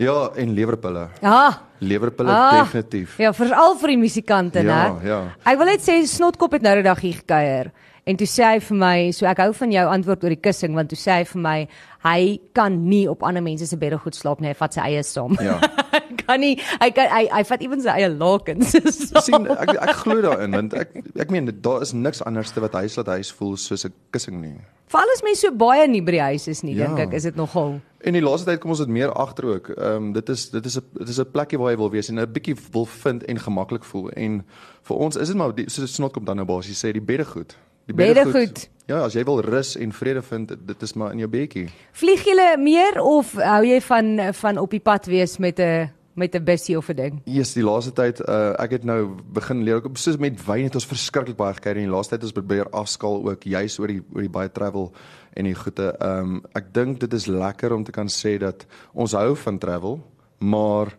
Ja, 0.00 0.30
en 0.36 0.54
lewerpille. 0.54 1.08
Ja. 1.22 1.58
Lewerpille 1.78 2.30
Ah, 2.32 2.62
definitief. 2.62 3.16
Ja, 3.18 3.32
veral 3.32 3.74
vir 3.78 3.88
die 3.88 3.96
musikante, 3.98 4.62
Ja, 4.62 4.88
né? 4.94 5.04
ja. 5.06 5.20
Ek 5.44 5.58
wil 5.58 5.66
net 5.66 5.80
sê 5.84 5.98
Snotkop 6.06 6.52
het 6.52 6.62
nou 6.62 6.74
die 6.78 6.82
dag 6.86 7.00
hier 7.00 7.14
gekuier 7.14 7.72
en 8.04 8.16
toe 8.16 8.26
sê 8.26 8.42
hy 8.44 8.58
vir 8.60 8.76
my, 8.76 8.96
so 9.14 9.26
ek 9.30 9.38
hou 9.44 9.52
van 9.54 9.72
jou 9.72 9.84
antwoord 9.94 10.24
oor 10.24 10.34
die 10.34 10.42
kussing 10.42 10.74
want 10.74 10.90
toe 10.90 10.98
sê 10.98 11.20
hy 11.20 11.24
vir 11.24 11.42
my 11.44 11.56
hy 12.02 12.22
kan 12.56 12.80
nie 12.88 13.04
op 13.10 13.22
ander 13.22 13.44
mense 13.44 13.66
se 13.66 13.78
beddegoed 13.78 14.16
slaap 14.18 14.40
nie, 14.42 14.50
hy 14.50 14.58
vat 14.58 14.74
sy 14.74 14.80
eie 14.88 15.02
saam. 15.06 15.36
Ja. 15.38 15.60
kan 16.26 16.40
nie, 16.42 16.56
hy 16.80 16.90
kan 16.94 17.10
hy, 17.12 17.22
hy 17.30 17.42
vat 17.46 17.62
ewen 17.62 17.82
sy 17.84 17.94
eie 17.94 18.10
lakens. 18.10 18.74
sien 19.26 19.46
ek 19.54 19.74
ek 19.76 19.94
glo 20.02 20.18
daarin 20.24 20.58
want 20.58 20.74
ek 20.74 20.96
ek 21.22 21.30
meen 21.34 21.50
daar 21.62 21.82
is 21.86 21.94
niks 21.94 22.22
anderste 22.26 22.62
wat 22.64 22.74
huis 22.82 22.98
laat 22.98 23.12
huis 23.14 23.30
voel 23.38 23.56
soos 23.60 23.86
'n 23.86 23.94
kussing 24.14 24.40
nie. 24.42 24.56
Veral 24.92 25.14
as 25.14 25.22
mense 25.24 25.46
so 25.46 25.54
baie 25.54 25.86
nie 25.88 26.02
by 26.04 26.12
die 26.18 26.24
huis 26.32 26.48
is 26.48 26.62
nie, 26.62 26.74
Ja. 26.74 26.86
dink 26.86 26.98
ek 27.08 27.14
is 27.16 27.22
dit 27.22 27.36
nogal. 27.36 27.80
En 28.04 28.12
die 28.12 28.20
laaste 28.20 28.50
tyd 28.50 28.60
kom 28.60 28.74
ons 28.74 28.82
dit 28.82 28.88
meer 28.88 29.12
agter 29.14 29.46
ook. 29.54 29.70
Ehm 29.78 29.96
um, 29.96 30.12
dit 30.12 30.28
is 30.28 30.50
dit 30.50 30.66
is 30.66 30.76
'n 30.78 30.84
dit 30.98 31.08
is 31.08 31.20
'n 31.20 31.30
plekkie 31.32 31.58
waar 31.58 31.70
jy 31.70 31.78
wil 31.78 31.90
wees 31.90 32.08
en 32.10 32.18
'n 32.18 32.32
bietjie 32.32 32.56
wil 32.72 32.86
vind 32.86 33.22
en 33.24 33.38
gemaklik 33.38 33.84
voel. 33.84 34.10
En 34.10 34.44
vir 34.82 34.96
ons 34.96 35.16
is 35.16 35.28
dit 35.28 35.36
maar 35.36 35.54
die, 35.54 35.70
so 35.70 35.86
snot 35.86 36.12
kom 36.12 36.24
dan 36.24 36.36
nou 36.36 36.46
basies 36.46 36.84
sê 36.84 36.92
die 36.92 37.00
beddegoed. 37.00 37.56
Die 37.86 37.96
Beddegoed. 37.96 38.68
Ja, 38.90 39.04
as 39.06 39.14
jy 39.14 39.22
wil 39.24 39.40
rus 39.44 39.76
en 39.78 39.92
vrede 39.94 40.22
vind, 40.26 40.52
dit 40.66 40.82
is 40.82 40.92
maar 40.98 41.14
in 41.14 41.22
jou 41.22 41.30
bedjie. 41.30 41.68
Vlieg 41.96 42.24
julle 42.26 42.56
meer 42.58 42.98
of 43.00 43.32
hou 43.38 43.62
jy 43.64 43.80
van 43.86 44.14
van 44.38 44.58
op 44.58 44.74
die 44.74 44.82
pad 44.82 45.06
wees 45.06 45.38
met 45.38 45.60
'n 45.60 45.90
met 46.14 46.34
'n 46.34 46.44
bussie 46.44 46.76
of 46.76 46.88
'n 46.90 46.96
ding? 46.96 47.20
Eers 47.24 47.52
die 47.52 47.62
laaste 47.62 47.92
tyd 47.92 48.20
uh 48.20 48.54
ek 48.58 48.70
het 48.70 48.84
nou 48.84 49.16
begin 49.32 49.62
leer 49.62 49.74
ook 49.76 49.96
soos 49.96 50.16
met 50.16 50.46
wyn 50.46 50.64
het 50.64 50.74
ons 50.74 50.86
verskriklik 50.86 51.36
baie 51.36 51.54
gekry 51.54 51.70
en 51.70 51.88
die 51.88 51.96
laaste 51.96 52.14
tyd 52.14 52.22
ons 52.22 52.32
probeer 52.32 52.70
afskaal 52.70 53.24
ook 53.28 53.42
juis 53.42 53.78
oor 53.78 53.88
die 53.88 54.02
oor 54.14 54.20
die 54.20 54.30
baie 54.30 54.52
travel 54.52 54.92
en 55.32 55.44
die 55.44 55.54
goede. 55.54 55.96
Ehm 56.00 56.18
um, 56.18 56.42
ek 56.54 56.74
dink 56.74 57.00
dit 57.00 57.12
is 57.12 57.26
lekker 57.26 57.72
om 57.72 57.84
te 57.84 57.92
kan 57.92 58.08
sê 58.08 58.38
dat 58.38 58.66
ons 58.92 59.12
hou 59.12 59.36
van 59.36 59.58
travel, 59.58 60.00
maar 60.38 60.92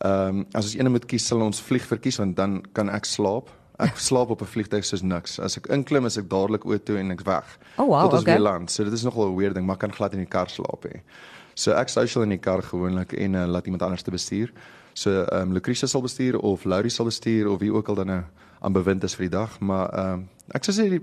Ehm 0.00 0.28
um, 0.28 0.44
as 0.56 0.64
ons 0.64 0.76
ene 0.78 0.88
moet 0.88 1.04
kies, 1.04 1.26
sal 1.28 1.42
ons 1.44 1.60
vlieg 1.60 1.84
verkies 1.84 2.16
want 2.16 2.32
dan 2.36 2.62
kan 2.72 2.88
ek 2.88 3.04
slaap. 3.04 3.50
Ek 3.80 3.98
slaap 3.98 4.30
op 4.30 4.42
'n 4.42 4.46
vliegtuig 4.46 4.84
soos 4.84 5.02
niks. 5.02 5.38
As 5.38 5.56
ek 5.56 5.66
inklim, 5.66 6.06
is 6.06 6.18
ek 6.18 6.28
dadelik 6.28 6.64
auto 6.64 6.96
en 6.96 7.10
ek 7.10 7.24
weg. 7.24 7.58
Oh 7.76 7.86
wow, 7.86 8.02
Tot 8.02 8.12
ons 8.12 8.22
okay. 8.22 8.34
weer 8.34 8.42
land. 8.42 8.70
So 8.70 8.84
dit 8.84 8.92
is 8.92 9.02
nogal 9.02 9.30
'n 9.30 9.36
weird 9.36 9.54
ding, 9.54 9.66
maar 9.66 9.76
ek 9.76 9.80
kan 9.80 9.92
glad 9.92 10.12
in 10.12 10.18
die 10.18 10.28
kar 10.28 10.48
slaap 10.48 10.84
hê. 10.84 11.00
So 11.54 11.72
ek 11.72 11.88
social 11.88 12.22
in 12.22 12.30
die 12.30 12.38
kar 12.38 12.62
gewoonlik 12.62 13.12
en 13.12 13.34
uh, 13.34 13.46
laat 13.46 13.64
iemand 13.64 13.82
anders 13.82 14.02
te 14.02 14.10
bestuur. 14.10 14.50
So 14.92 15.24
ehm 15.24 15.42
um, 15.42 15.52
Lucretia 15.52 15.86
sal 15.86 16.02
bestuur 16.02 16.38
of 16.38 16.64
Laurie 16.64 16.90
sal 16.90 17.06
bestuur 17.06 17.48
of 17.48 17.60
wie 17.60 17.72
ook 17.72 17.88
al 17.88 17.94
dan 17.94 18.06
nou 18.06 18.22
aan 18.60 18.72
bewind 18.72 19.04
is 19.04 19.14
vir 19.14 19.28
die 19.28 19.36
dag, 19.36 19.60
maar 19.60 19.88
ehm 19.92 20.12
um, 20.12 20.28
ek 20.52 20.64
sou 20.64 20.74
sê 20.74 20.88
die 20.90 21.02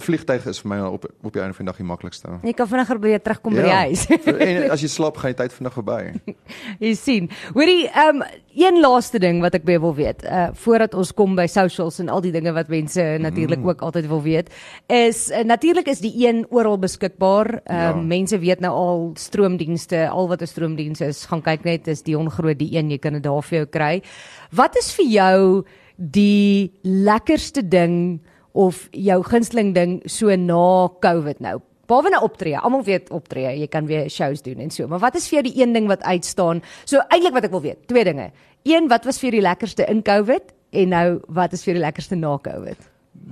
vliegtuig 0.00 0.46
is 0.46 0.58
vir 0.62 0.68
my 0.68 0.78
op 0.86 1.04
op 1.22 1.32
die 1.32 1.40
einde 1.42 1.54
van 1.54 1.64
die 1.66 1.70
dag 1.72 1.76
die 1.80 1.86
maklikste. 1.86 2.28
Jy 2.42 2.52
kan 2.52 2.68
vinniger 2.68 2.98
by 2.98 3.08
jou 3.08 3.18
terugkom 3.20 3.54
by 3.54 3.62
die 3.62 3.78
huis. 3.84 4.06
en 4.48 4.70
as 4.70 4.80
jy 4.82 4.88
slaap, 4.96 5.16
gaan 5.16 5.34
die 5.34 5.38
tyd 5.42 5.52
vinnig 5.52 5.72
verby. 5.74 5.98
Jy 6.84 6.94
sien. 6.94 7.28
Hoorie, 7.54 7.88
ehm 7.88 8.22
um, 8.22 8.24
een 8.54 8.80
laaste 8.82 9.18
ding 9.22 9.38
wat 9.40 9.54
ek 9.54 9.64
baie 9.64 9.78
wil 9.80 9.94
weet, 9.94 10.24
uh 10.26 10.48
voordat 10.64 10.94
ons 10.98 11.12
kom 11.14 11.36
by 11.38 11.46
socials 11.46 12.00
en 12.02 12.08
al 12.10 12.20
die 12.20 12.32
dinge 12.34 12.52
wat 12.52 12.68
mense 12.68 13.02
natuurlik 13.22 13.58
Mm. 13.60 13.68
ook 13.68 13.80
altyd 13.82 14.06
wil 14.08 14.22
weet, 14.22 14.48
is 14.88 15.30
uh, 15.30 15.44
natuurlik 15.44 15.86
is 15.88 16.00
die 16.00 16.26
een 16.26 16.46
oral 16.50 16.78
beskikbaar. 16.78 17.60
Ehm 17.64 17.76
Ja. 17.78 17.90
um, 17.94 18.06
mense 18.06 18.38
weet 18.38 18.60
nou 18.60 18.72
al 18.74 19.10
stroomdienste, 19.14 20.08
al 20.08 20.28
wat 20.28 20.42
'n 20.42 20.46
stroomdiens 20.46 21.00
is, 21.00 21.24
gaan 21.26 21.42
kyk 21.42 21.64
net, 21.64 21.86
is 21.88 22.02
Dion 22.02 22.30
Groot 22.30 22.58
die 22.58 22.76
een, 22.76 22.90
jy 22.90 22.98
kan 22.98 23.12
dit 23.12 23.22
daar 23.22 23.42
vir 23.42 23.58
jou 23.58 23.66
kry. 23.66 24.02
Wat 24.50 24.76
is 24.76 24.92
vir 24.94 25.06
jou 25.06 25.64
die 25.96 26.72
lekkerste 26.82 27.62
ding 27.68 28.20
of 28.52 28.88
jou 28.92 29.18
gunsteling 29.26 29.74
ding 29.74 30.00
so 30.10 30.34
na 30.36 30.88
COVID 31.02 31.40
nou? 31.40 31.58
Behalwe 31.90 32.12
nou 32.14 32.22
optree. 32.22 32.54
Almal 32.58 32.84
weet 32.86 33.10
optree, 33.10 33.50
jy 33.58 33.66
kan 33.70 33.86
weer 33.86 34.10
shows 34.10 34.44
doen 34.46 34.62
en 34.62 34.70
so. 34.70 34.86
Maar 34.88 35.02
wat 35.02 35.18
is 35.18 35.26
vir 35.28 35.40
jou 35.40 35.44
die 35.48 35.56
een 35.62 35.74
ding 35.74 35.88
wat 35.90 36.02
uitstaan? 36.06 36.62
So 36.84 37.02
eintlik 37.08 37.34
wat 37.34 37.48
ek 37.48 37.56
wil 37.56 37.64
weet, 37.64 37.82
twee 37.90 38.04
dinge. 38.06 38.30
Een, 38.68 38.86
wat 38.92 39.08
was 39.08 39.18
vir 39.18 39.30
jou 39.30 39.40
die 39.40 39.46
lekkerste 39.48 39.88
in 39.90 40.04
COVID 40.06 40.54
en 40.70 40.94
nou 40.94 41.06
wat 41.26 41.56
is 41.56 41.64
vir 41.64 41.72
jou 41.72 41.80
die 41.80 41.86
lekkerste 41.86 42.18
na 42.18 42.36
COVID? 42.38 42.88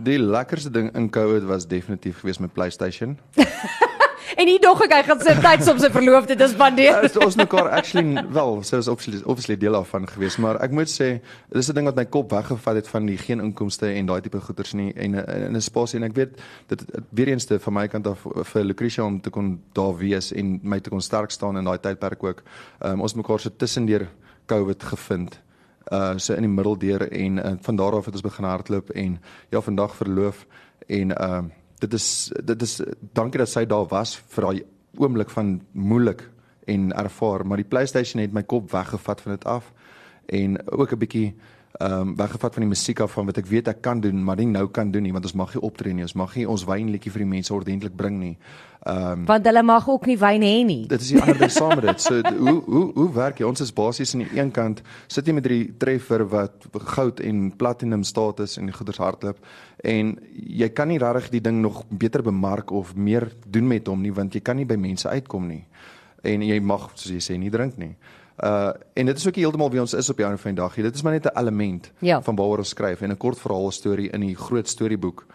Die 0.08 0.18
lekkerste 0.18 0.72
ding 0.74 0.90
in 0.98 1.10
COVID 1.14 1.46
was 1.46 1.68
definitief 1.70 2.20
geweest 2.20 2.42
met 2.42 2.52
PlayStation. 2.52 3.18
En 4.36 4.46
hier 4.46 4.60
dog 4.60 4.82
ek 4.84 4.92
hy 4.92 5.02
gaan 5.06 5.20
sy 5.24 5.34
tyd 5.40 5.68
op 5.72 5.80
sy 5.82 5.90
verloofde 5.94 6.36
te 6.36 6.48
spandeer. 6.50 6.98
Ja, 7.04 7.24
ons 7.24 7.36
mekaar 7.40 7.70
actually 7.78 8.24
wel, 8.34 8.62
so 8.62 8.76
was 8.76 8.88
obviously 8.88 9.22
obviously 9.24 9.56
deel 9.56 9.72
daarvan 9.72 10.08
geweest, 10.08 10.40
maar 10.42 10.60
ek 10.64 10.74
moet 10.76 10.90
sê 10.92 11.08
dis 11.54 11.70
'n 11.70 11.74
ding 11.74 11.86
wat 11.86 11.96
my 11.96 12.04
kop 12.04 12.30
weggevat 12.30 12.74
het 12.74 12.88
van 12.88 13.06
die 13.06 13.16
geen 13.16 13.40
inkomste 13.40 13.86
en 13.86 14.06
daai 14.06 14.20
tipe 14.20 14.40
goeders 14.40 14.74
nie 14.74 14.92
en 14.94 15.14
in 15.14 15.56
'n 15.56 15.60
spasie 15.60 15.98
en 15.98 16.04
ek 16.04 16.14
weet 16.14 16.40
dit 16.68 16.84
weer 17.10 17.28
eens 17.28 17.44
te 17.44 17.58
van 17.58 17.72
my 17.72 17.88
kant 17.88 18.06
af 18.06 18.26
vir 18.52 18.64
Lucretia 18.64 19.04
om 19.04 19.20
te 19.20 19.30
kon 19.30 19.60
daar 19.72 19.96
wees 19.96 20.32
en 20.32 20.60
my 20.62 20.80
te 20.80 20.90
kon 20.90 21.00
sterk 21.00 21.30
staan 21.30 21.56
in 21.56 21.64
daai 21.64 21.78
tydperk 21.78 22.22
ook. 22.22 22.42
Um, 22.80 23.00
ons 23.00 23.14
mekaar 23.14 23.40
so 23.40 23.50
tussendeur 23.50 24.08
COVID 24.46 24.82
gevind. 24.82 25.40
Uh 25.92 26.18
so 26.18 26.34
in 26.34 26.42
die 26.42 26.50
middeldeur 26.50 27.12
en 27.12 27.38
uh, 27.38 27.52
van 27.60 27.76
daar 27.76 27.96
af 27.96 28.04
het 28.04 28.14
ons 28.14 28.22
begin 28.22 28.44
hardloop 28.44 28.90
en 28.90 29.18
ja 29.50 29.60
vandag 29.60 29.94
verloof 29.94 30.46
en 30.86 31.16
ehm 31.16 31.44
uh, 31.44 31.50
dit 31.78 31.92
is 31.92 32.32
dit 32.44 32.62
is 32.62 32.80
dankie 33.12 33.38
dat 33.38 33.48
sy 33.48 33.64
daar 33.66 33.86
was 33.90 34.16
vir 34.34 34.44
daai 34.44 34.62
oomblik 34.98 35.30
van 35.30 35.60
moeilik 35.72 36.24
en 36.68 36.92
ervaar, 36.92 37.46
maar 37.46 37.56
die 37.56 37.68
PlayStation 37.68 38.22
het 38.22 38.32
my 38.32 38.42
kop 38.42 38.70
weggevat 38.70 39.20
van 39.20 39.32
dit 39.32 39.44
af 39.44 39.72
en 40.26 40.58
ook 40.70 40.92
'n 40.92 40.98
bietjie 40.98 41.34
ehm 41.78 42.00
um, 42.00 42.14
weggevat 42.16 42.54
van 42.54 42.62
die 42.64 42.68
musiek 42.68 43.00
af 43.00 43.12
van 43.12 43.26
wat 43.28 43.36
ek 43.38 43.46
weet 43.46 43.68
ek 43.68 43.82
kan 43.84 44.00
doen, 44.00 44.24
maar 44.24 44.36
nie 44.36 44.46
nou 44.46 44.66
kan 44.72 44.90
doen 44.90 45.02
nie, 45.02 45.12
want 45.12 45.24
ons 45.24 45.34
mag 45.36 45.52
nie 45.54 45.62
optree 45.62 45.92
nie, 45.94 46.02
ons 46.02 46.14
mag 46.16 46.32
nie 46.34 46.46
ons 46.48 46.64
wynliedjie 46.64 47.12
vir 47.12 47.22
die 47.22 47.28
mense 47.28 47.54
ordentlik 47.54 47.94
bring 47.96 48.16
nie. 48.18 48.36
Ehm 48.86 49.12
um, 49.20 49.26
Want 49.28 49.46
hulle 49.46 49.62
mag 49.62 49.88
ook 49.88 50.06
nie 50.06 50.16
wyn 50.18 50.42
hê 50.42 50.64
nie. 50.64 50.86
dit 50.88 51.00
is 51.00 51.08
die 51.12 51.20
ander 51.20 51.38
ding 51.38 51.50
saam 51.50 51.76
met 51.76 51.84
dit. 51.84 52.00
So 52.00 52.22
hoe 52.44 52.62
hoe 52.64 52.92
hoe 52.94 53.12
werk 53.12 53.38
jy? 53.38 53.46
Ons 53.46 53.60
is 53.60 53.72
basies 53.72 54.14
aan 54.14 54.24
die 54.24 54.40
een 54.40 54.50
kant 54.50 54.82
sit 55.06 55.26
jy 55.26 55.34
met 55.36 55.44
die 55.44 55.74
treffer 55.78 56.24
wat 56.28 56.66
goud 56.72 57.20
en 57.20 57.52
platinum 57.56 58.02
status 58.04 58.56
en 58.58 58.72
goeders 58.72 58.98
hardloop 58.98 59.38
en 59.84 60.16
jy 60.32 60.68
kan 60.68 60.88
nie 60.88 60.98
regtig 60.98 61.30
die 61.36 61.40
ding 61.50 61.60
nog 61.62 61.84
beter 61.90 62.22
bemark 62.22 62.70
of 62.70 62.94
meer 62.96 63.28
doen 63.46 63.68
met 63.68 63.86
hom 63.86 64.02
nie 64.02 64.12
want 64.12 64.34
jy 64.34 64.40
kan 64.40 64.56
nie 64.56 64.66
by 64.66 64.76
mense 64.76 65.08
uitkom 65.08 65.46
nie. 65.48 65.64
En 66.22 66.42
jy 66.42 66.60
mag 66.60 66.90
soos 66.94 67.12
jy 67.12 67.20
sê 67.22 67.38
nie 67.38 67.50
drink 67.50 67.76
nie. 67.78 67.94
Uh 68.44 68.70
en 68.94 69.06
dit 69.06 69.16
is 69.16 69.26
ook 69.26 69.34
heeltemal 69.34 69.70
wie 69.70 69.80
ons 69.80 69.94
is 69.94 70.10
op 70.10 70.16
die 70.16 70.24
ander 70.24 70.38
van 70.38 70.54
die 70.54 70.60
dag. 70.62 70.74
Dit 70.74 70.94
is 70.94 71.02
maar 71.02 71.12
net 71.12 71.24
'n 71.26 71.38
element 71.38 71.90
Ja. 71.98 72.22
van 72.22 72.36
waaroor 72.36 72.58
ons 72.58 72.68
skryf 72.68 73.00
en 73.00 73.10
'n 73.10 73.16
kort 73.16 73.38
verhaal 73.40 73.70
storie 73.70 74.10
in 74.10 74.20
die 74.20 74.36
groot 74.36 74.68
storieboek 74.68 75.26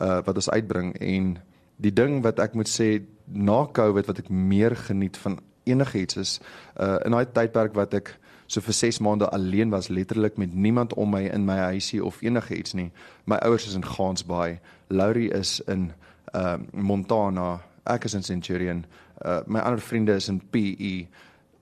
uh 0.00 0.20
wat 0.24 0.34
ons 0.34 0.50
uitbring 0.50 0.94
en 1.00 1.38
die 1.76 1.92
ding 1.92 2.22
wat 2.22 2.38
ek 2.38 2.54
moet 2.54 2.68
sê 2.68 3.02
na 3.26 3.66
Covid 3.72 4.06
wat 4.06 4.18
ek 4.18 4.28
meer 4.28 4.76
geniet 4.76 5.16
van 5.16 5.38
enigiets 5.64 6.16
is 6.16 6.40
uh 6.80 6.96
in 7.04 7.10
daai 7.10 7.26
tydperk 7.32 7.74
wat 7.74 7.94
ek 7.94 8.18
so 8.46 8.60
vir 8.60 8.72
6 8.74 8.98
maande 8.98 9.28
alleen 9.30 9.70
was 9.70 9.88
letterlik 9.88 10.36
met 10.36 10.54
niemand 10.54 10.94
om 10.94 11.10
my 11.10 11.22
in 11.26 11.44
my 11.44 11.56
huisie 11.56 12.04
of 12.04 12.22
enigiets 12.22 12.72
nie. 12.74 12.90
My 13.26 13.36
ouers 13.36 13.66
is 13.66 13.74
in 13.74 13.84
Gansbaai, 13.84 14.58
Laurie 14.88 15.30
is 15.30 15.60
in 15.66 15.92
uh 16.34 16.56
Montana, 16.72 17.60
ek 17.86 18.04
is 18.04 18.14
in 18.14 18.22
Centurion, 18.22 18.86
uh 19.24 19.40
my 19.46 19.60
ander 19.60 19.80
vriende 19.80 20.14
is 20.14 20.28
in 20.28 20.40
PE. 20.50 21.06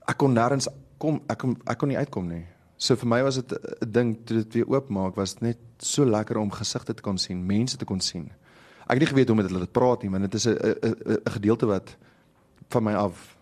Ek 0.07 0.17
kon 0.17 0.33
nêrens 0.33 0.67
kom 0.97 1.21
ek 1.29 1.37
kon 1.37 1.57
ek 1.65 1.77
kon 1.77 1.89
nie 1.89 1.97
uitkom 1.97 2.27
nie. 2.27 2.45
So 2.77 2.95
vir 2.95 3.09
my 3.09 3.21
was 3.23 3.35
dit 3.35 3.53
'n 3.53 3.91
ding 3.91 4.17
toe 4.25 4.43
dit 4.43 4.53
weer 4.53 4.69
oopmaak 4.69 5.15
was 5.15 5.33
dit 5.33 5.41
net 5.41 5.57
so 5.79 6.05
lekker 6.05 6.37
om 6.37 6.51
gesigte 6.51 6.93
te 6.93 7.01
kon 7.01 7.17
sien, 7.17 7.45
mense 7.45 7.77
te 7.77 7.85
kon 7.85 7.99
sien. 7.99 8.31
Ek 8.87 8.99
het 8.99 8.99
nie 8.99 9.13
geweet 9.13 9.27
hoe 9.27 9.37
om 9.37 9.43
met 9.43 9.51
hulle 9.51 9.65
te 9.65 9.79
praat 9.79 10.01
nie, 10.01 10.11
want 10.11 10.31
dit 10.31 10.33
is 10.33 10.47
'n 10.47 10.55
'n 10.55 11.31
gedeelte 11.31 11.65
wat 11.65 11.95
van 12.69 12.83
my 12.83 12.93
af 12.93 13.37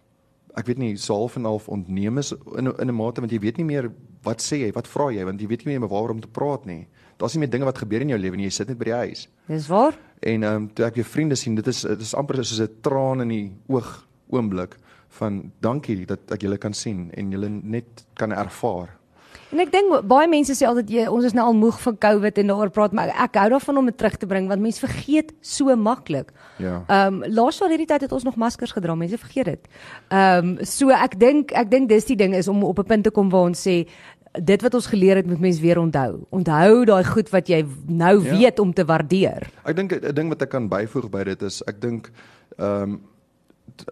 ek 0.55 0.65
weet 0.65 0.77
nie 0.77 0.95
half 1.07 1.35
en 1.35 1.43
half 1.43 1.67
ontneem 1.67 2.17
is 2.17 2.33
in 2.57 2.67
in 2.67 2.87
'n 2.87 2.95
mate 2.95 3.21
want 3.21 3.31
jy 3.31 3.39
weet 3.39 3.57
nie 3.57 3.65
meer 3.65 3.91
wat 4.23 4.41
sê 4.41 4.57
jy, 4.57 4.71
wat 4.71 4.87
vra 4.87 5.11
jy 5.11 5.23
want 5.25 5.41
jy 5.41 5.47
weet 5.47 5.65
nie 5.65 5.79
meer 5.79 5.89
waaroor 5.89 6.09
om 6.09 6.21
te 6.21 6.27
praat 6.27 6.65
nie. 6.65 6.87
Daar's 7.17 7.33
nie 7.33 7.39
meer 7.39 7.49
dinge 7.49 7.65
wat 7.65 7.77
gebeur 7.77 8.01
in 8.01 8.09
jou 8.09 8.19
lewe 8.19 8.35
nie, 8.35 8.45
jy 8.45 8.51
sit 8.51 8.67
net 8.67 8.77
by 8.77 8.85
die 8.85 8.93
huis. 8.93 9.27
Dis 9.47 9.67
waar? 9.67 9.97
En 10.21 10.43
ehm 10.43 10.55
um, 10.55 10.73
toe 10.73 10.85
ek 10.85 10.95
weer 10.95 11.05
vriende 11.05 11.35
sien, 11.35 11.55
dit 11.55 11.67
is 11.67 11.81
dit 11.81 12.01
is 12.01 12.15
amper 12.15 12.35
soos 12.35 12.59
'n 12.59 12.69
traan 12.81 13.21
in 13.21 13.27
die 13.27 13.51
oog 13.67 14.07
oomblik 14.29 14.77
van 15.19 15.51
dankie 15.61 16.05
dat 16.05 16.31
ek 16.35 16.41
julle 16.41 16.57
kan 16.57 16.73
sien 16.73 17.09
en 17.17 17.31
julle 17.31 17.49
net 17.49 18.05
kan 18.19 18.31
ervaar. 18.31 18.93
En 19.53 19.61
ek 19.61 19.69
dink 19.71 19.93
baie 20.09 20.27
mense 20.27 20.51
sê 20.57 20.65
altyd 20.67 20.89
jy, 20.89 21.03
ons 21.11 21.23
is 21.27 21.33
nou 21.37 21.45
al 21.47 21.53
moeg 21.55 21.77
van 21.79 21.97
COVID 22.01 22.39
en 22.41 22.49
daaroor 22.51 22.71
praat, 22.75 22.95
maar 22.97 23.11
ek 23.23 23.37
hou 23.39 23.49
daarvan 23.53 23.77
om 23.77 23.85
dit 23.85 23.97
terug 23.97 24.17
te 24.19 24.27
bring 24.27 24.49
want 24.51 24.61
mense 24.63 24.81
vergeet 24.81 25.31
so 25.45 25.75
maklik. 25.75 26.33
Ja. 26.59 26.81
Ehm 26.87 27.21
um, 27.21 27.31
laas 27.31 27.59
jaar 27.61 27.69
hierdie 27.71 27.87
tyd 27.87 28.01
het 28.07 28.11
ons 28.11 28.25
nog 28.27 28.35
maskers 28.41 28.73
gedra, 28.75 28.95
mense 28.95 29.17
vergeet 29.21 29.45
dit. 29.53 29.69
Ehm 30.09 30.57
um, 30.57 30.65
so 30.65 30.89
ek 30.89 31.19
dink 31.21 31.53
ek 31.53 31.71
dink 31.71 31.89
dis 31.89 32.05
die 32.05 32.17
ding 32.19 32.35
is 32.35 32.47
om 32.51 32.63
op 32.63 32.79
'n 32.79 32.89
punt 32.91 33.03
te 33.03 33.11
kom 33.11 33.29
waar 33.29 33.47
ons 33.51 33.61
sê 33.67 33.85
dit 34.35 34.61
wat 34.61 34.73
ons 34.73 34.87
geleer 34.91 35.15
het 35.15 35.27
moet 35.27 35.39
mense 35.39 35.61
weer 35.61 35.79
onthou. 35.79 36.25
Onthou 36.29 36.85
daai 36.85 37.03
goed 37.03 37.29
wat 37.31 37.47
jy 37.47 37.65
nou 37.87 38.23
Ja. 38.23 38.31
ja. 38.31 38.37
weet 38.39 38.59
om 38.59 38.73
te 38.73 38.83
waardeer. 38.85 39.47
Ek 39.63 39.75
dink 39.75 39.91
'n 39.93 40.13
ding 40.13 40.29
wat 40.29 40.41
ek 40.41 40.49
kan 40.49 40.67
byvoeg 40.69 41.09
by 41.09 41.23
dit 41.23 41.41
is 41.41 41.61
ek 41.67 41.79
dink 41.81 42.11
ehm 42.57 42.81
um, 42.81 43.01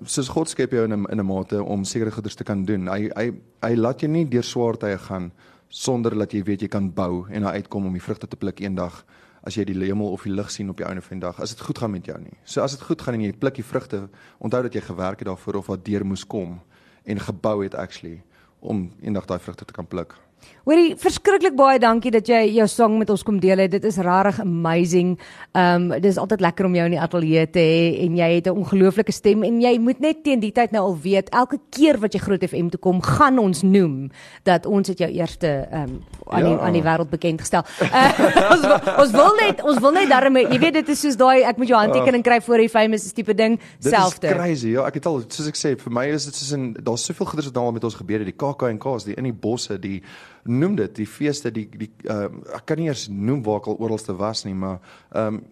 soos 0.05 0.29
God 0.29 0.49
skep 0.49 0.71
jou 0.71 0.83
in 0.85 0.93
'n 0.93 1.05
in 1.11 1.19
'n 1.19 1.25
mate 1.25 1.63
om 1.63 1.83
sekere 1.83 2.11
goeders 2.11 2.35
te 2.35 2.43
kan 2.43 2.65
doen. 2.65 2.87
Hy 2.87 3.09
hy 3.15 3.31
hy 3.61 3.75
laat 3.75 4.01
jou 4.01 4.11
nie 4.11 4.25
deur 4.25 4.43
swaar 4.43 4.77
tye 4.77 4.97
gaan 4.97 5.31
sonder 5.69 6.15
dat 6.15 6.31
jy 6.31 6.43
weet 6.43 6.61
jy 6.61 6.67
kan 6.67 6.93
bou 6.93 7.25
en 7.29 7.41
daar 7.41 7.53
uitkom 7.53 7.85
om 7.85 7.93
die 7.93 8.01
vrugte 8.01 8.27
te 8.27 8.35
pluk 8.35 8.59
eendag 8.59 9.05
as 9.43 9.55
jy 9.55 9.65
die 9.65 9.75
hemel 9.75 10.11
of 10.11 10.23
die 10.23 10.31
lig 10.31 10.51
sien 10.51 10.69
op 10.69 10.77
die 10.77 10.85
einde 10.85 11.01
van 11.01 11.19
die 11.19 11.25
dag. 11.27 11.39
As 11.39 11.49
dit 11.49 11.61
goed 11.61 11.77
gaan 11.77 11.91
met 11.91 12.05
jou 12.05 12.17
nie. 12.19 12.37
So 12.43 12.61
as 12.61 12.71
dit 12.71 12.81
goed 12.81 13.01
gaan 13.01 13.13
en 13.13 13.21
jy 13.21 13.33
pluk 13.33 13.55
die 13.55 13.63
vrugte, 13.63 14.09
onthou 14.39 14.61
dat 14.63 14.73
jy 14.73 14.81
gewerk 14.81 15.19
het 15.19 15.27
daarvoor 15.27 15.55
of 15.55 15.67
wat 15.67 15.85
deur 15.85 16.05
moes 16.05 16.23
kom 16.23 16.61
en 17.03 17.19
gebou 17.19 17.63
het 17.63 17.75
actually 17.75 18.21
om 18.59 18.91
eendag 19.01 19.25
daai 19.25 19.39
vrugte 19.39 19.65
te 19.65 19.73
kan 19.73 19.87
pluk. 19.87 20.15
Hoorie, 20.63 20.93
verskriklik 20.95 21.57
baie 21.59 21.79
dankie 21.79 22.11
dat 22.11 22.27
jy 22.31 22.53
jou 22.55 22.67
sang 22.71 22.93
met 22.97 23.09
ons 23.09 23.23
kom 23.27 23.35
deel 23.43 23.57
het. 23.65 23.71
Dit 23.71 23.83
is 23.83 23.97
regtig 23.97 24.39
amazing. 24.39 25.17
Ehm 25.51 25.91
um, 25.91 26.01
dis 26.01 26.17
altyd 26.17 26.39
lekker 26.41 26.65
om 26.65 26.75
jou 26.75 26.85
in 26.85 26.91
die 26.95 27.01
ateljee 27.03 27.49
te 27.51 27.59
hê 27.59 28.05
en 28.05 28.15
jy 28.15 28.29
het 28.35 28.47
'n 28.47 28.55
ongelooflike 28.63 29.11
stem 29.11 29.43
en 29.43 29.59
jy 29.61 29.77
moet 29.79 29.99
net 29.99 30.23
teen 30.23 30.39
die 30.39 30.51
tyd 30.51 30.71
nou 30.71 30.83
al 30.83 30.97
weet 31.03 31.29
elke 31.29 31.59
keer 31.69 31.99
wat 31.99 32.13
jy 32.13 32.19
Groot 32.19 32.43
FM 32.47 32.69
toe 32.69 32.79
kom, 32.79 33.01
gaan 33.01 33.39
ons 33.39 33.61
noem 33.63 34.09
dat 34.43 34.65
ons 34.65 34.87
het 34.87 34.97
jou 34.99 35.11
eerste 35.11 35.67
ehm 35.71 35.83
um, 35.83 36.01
aan 36.31 36.43
die 36.43 36.51
Ja. 36.53 36.59
aan 36.59 36.73
die 36.73 36.81
wêreld 36.83 37.09
bekend 37.09 37.39
gestel. 37.41 37.63
Uh, 37.81 38.11
ons 38.53 38.63
ons 38.97 39.11
wil 39.11 39.35
net 39.41 39.63
ons 39.63 39.79
wil 39.79 39.91
net 39.91 40.09
daarmee, 40.09 40.47
jy 40.47 40.59
weet 40.59 40.73
dit 40.73 40.89
is 40.89 40.99
soos 41.01 41.15
daai 41.17 41.43
ek 41.43 41.57
moet 41.57 41.67
jou 41.67 41.77
handtekening 41.79 42.23
kry 42.23 42.39
voor 42.41 42.59
jy 42.59 42.69
famous 42.69 43.05
is 43.05 43.11
tipe 43.13 43.33
ding, 43.35 43.59
Dit 43.81 43.91
selfde. 43.93 44.27
is 44.27 44.33
crazy. 44.33 44.67
Ja, 44.69 44.85
ek 44.87 44.93
het 44.93 45.05
al 45.05 45.21
soos 45.27 45.47
ek 45.47 45.55
sê, 45.55 45.75
vir 45.77 45.91
my 45.91 46.05
is 46.07 46.25
dit 46.25 46.35
soos 46.35 46.51
in 46.51 46.73
daar's 46.73 47.03
soveel 47.05 47.25
goeders 47.25 47.45
wat 47.47 47.55
nou 47.55 47.65
al 47.65 47.71
met 47.71 47.83
ons 47.83 47.95
gebeur 47.95 48.19
het, 48.19 48.25
die 48.25 48.37
KAK&K's, 48.37 49.03
die 49.03 49.15
in 49.15 49.23
die 49.23 49.33
bosse, 49.33 49.77
die 49.79 50.01
noem 50.45 50.75
dit, 50.75 50.95
die 50.95 51.07
feeste, 51.07 51.51
die 51.51 51.69
die 51.69 51.91
um, 52.09 52.43
ek 52.55 52.65
kan 52.65 52.77
nie 52.77 52.87
eers 52.87 53.07
noem 53.09 53.43
waar 53.43 53.57
ek 53.61 53.67
al 53.67 53.77
oralste 53.79 54.13
was 54.17 54.45
nie, 54.45 54.53
maar 54.53 54.79
ehm 55.13 55.27
um, 55.35 55.43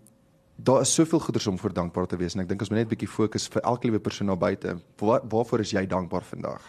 daar 0.61 0.81
is 0.81 0.93
soveel 0.93 1.19
goeders 1.19 1.47
om 1.47 1.57
voor 1.57 1.73
dankbaar 1.73 2.05
te 2.07 2.17
wees 2.17 2.35
en 2.35 2.41
ek 2.41 2.47
dink 2.49 2.61
ons 2.61 2.69
moet 2.69 2.77
net 2.79 2.85
'n 2.87 2.93
bietjie 2.95 3.07
fokus 3.09 3.47
vir 3.47 3.61
elke 3.63 3.87
liewe 3.87 3.99
persoon 3.99 4.27
daar 4.27 4.37
buite. 4.37 4.77
Waar, 4.99 5.21
waarvoor 5.29 5.59
is 5.59 5.71
jy 5.71 5.85
dankbaar 5.87 6.21
vandag? 6.21 6.61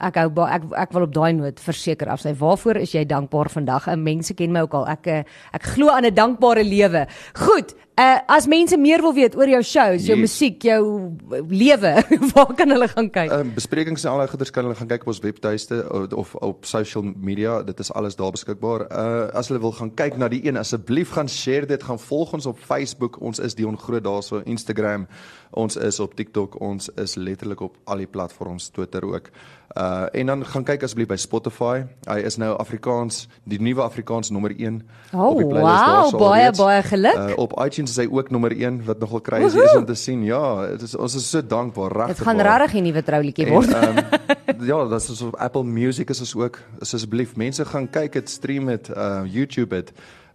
Ek 0.00 0.34
ba- 0.34 0.50
ek 0.50 0.62
ek 0.74 0.92
wil 0.92 1.02
op 1.02 1.12
daai 1.14 1.32
noot 1.32 1.60
verseker 1.60 2.08
afsny. 2.08 2.34
Waarvoor 2.34 2.76
is 2.76 2.92
jy 2.92 3.04
dankbaar 3.06 3.48
vandag? 3.50 3.86
En 3.86 4.02
mense 4.02 4.34
ken 4.34 4.50
my 4.52 4.60
ook 4.60 4.74
al. 4.74 4.86
Ek 4.88 5.06
eh, 5.06 5.22
ek 5.52 5.62
glo 5.62 5.88
aan 5.88 6.04
'n 6.04 6.14
dankbare 6.14 6.64
lewe. 6.64 7.06
Goed. 7.34 7.74
Uh 8.00 8.18
as 8.26 8.46
mense 8.48 8.76
meer 8.80 9.02
wil 9.04 9.12
weet 9.12 9.34
oor 9.36 9.50
jou 9.52 9.60
shows, 9.62 10.06
jou 10.06 10.16
Yes. 10.16 10.22
musiek, 10.24 10.62
jou 10.64 11.12
lewe, 11.50 11.90
waar 12.32 12.54
kan 12.56 12.70
hulle 12.72 12.88
gaan 12.88 13.10
kyk? 13.12 13.28
Ehm 13.30 13.50
um, 13.50 13.50
besprekings 13.54 14.04
en 14.06 14.10
al 14.14 14.22
daai 14.22 14.30
goeders 14.32 14.50
kan 14.50 14.64
hulle 14.64 14.76
gaan 14.78 14.88
kyk 14.88 15.04
op 15.04 15.10
ons 15.12 15.20
webtuiste 15.20 15.82
of, 15.92 16.14
of 16.16 16.34
op 16.40 16.64
social 16.64 17.04
media. 17.04 17.58
Dit 17.62 17.80
is 17.84 17.92
alles 17.92 18.16
daar 18.16 18.32
beskikbaar. 18.32 18.86
Uh 18.88 19.28
as 19.36 19.52
hulle 19.52 19.60
wil 19.60 19.76
gaan 19.76 19.92
kyk 19.94 20.16
na 20.16 20.28
die 20.32 20.40
een, 20.46 20.56
asseblief 20.56 21.12
gaan 21.18 21.28
share 21.28 21.68
dit, 21.68 21.82
gaan 21.84 22.00
volg 22.00 22.32
ons 22.32 22.46
op 22.48 22.58
Facebook. 22.58 23.20
Ons 23.20 23.38
is 23.44 23.54
Dion 23.54 23.76
Groot 23.78 24.04
daarso, 24.04 24.40
Instagram. 24.44 25.04
Ons 25.50 25.76
is 25.76 26.00
op 26.00 26.14
TikTok. 26.16 26.56
Ons 26.64 26.88
is 26.96 27.18
letterlik 27.20 27.60
op 27.60 27.76
al 27.84 27.96
die 28.06 28.08
platforms, 28.08 28.70
Twitter 28.72 29.04
ook. 29.04 29.28
Uh 29.72 30.04
en 30.12 30.26
dan 30.26 30.44
gaan 30.44 30.64
kyk 30.64 30.82
asseblief 30.84 31.08
by 31.08 31.16
Spotify. 31.16 31.84
Hy 32.04 32.18
is 32.28 32.36
nou 32.36 32.50
Afrikaans, 32.60 33.26
die 33.48 33.56
nuwe 33.60 33.80
Afrikaans 33.82 34.28
nommer 34.30 34.52
1 34.52 34.82
Oh, 35.14 35.30
op 35.30 35.38
die 35.38 35.46
playlist 35.46 35.84
wow, 35.84 35.94
daarso 35.94 36.18
baie, 36.18 36.42
alreeds. 36.42 36.58
baie 36.58 36.82
geluk. 36.82 37.14
Uh, 37.16 37.36
op 37.36 37.54
iTunes 37.64 37.90
is 37.90 37.96
hy 37.96 38.06
ook 38.10 38.30
nommer 38.30 38.52
1 38.52 38.84
wat 38.84 38.98
nogal 39.00 39.20
crazy 39.20 39.58
is 39.58 39.76
om 39.76 39.84
te 39.88 39.94
sien. 39.94 40.24
Ja, 40.24 40.66
dit 40.66 40.82
is 40.82 40.94
ons 40.96 41.14
is 41.16 41.30
so 41.30 41.40
dankbaar, 41.46 41.92
regtig. 41.92 42.16
Dit 42.16 42.26
gaan 42.26 42.40
regtig 42.40 42.74
'n 42.74 42.82
nuwe 42.82 43.02
troulietjie 43.02 43.46
En, 43.46 43.52
word. 43.52 43.72
ehm 43.72 43.96
ja, 44.70 44.84
dit 44.88 45.08
is 45.08 45.22
op 45.22 45.36
Apple 45.36 45.64
Music 45.64 46.10
is 46.10 46.20
ons 46.20 46.34
ook. 46.36 46.58
Asseblief 46.80 47.36
mense 47.36 47.64
gaan 47.64 47.88
kyk 47.90 48.12
dit, 48.12 48.28
stream 48.30 48.66
dit, 48.66 48.88
uh 48.88 49.22
YouTube 49.24 49.74
dit. 49.74 49.92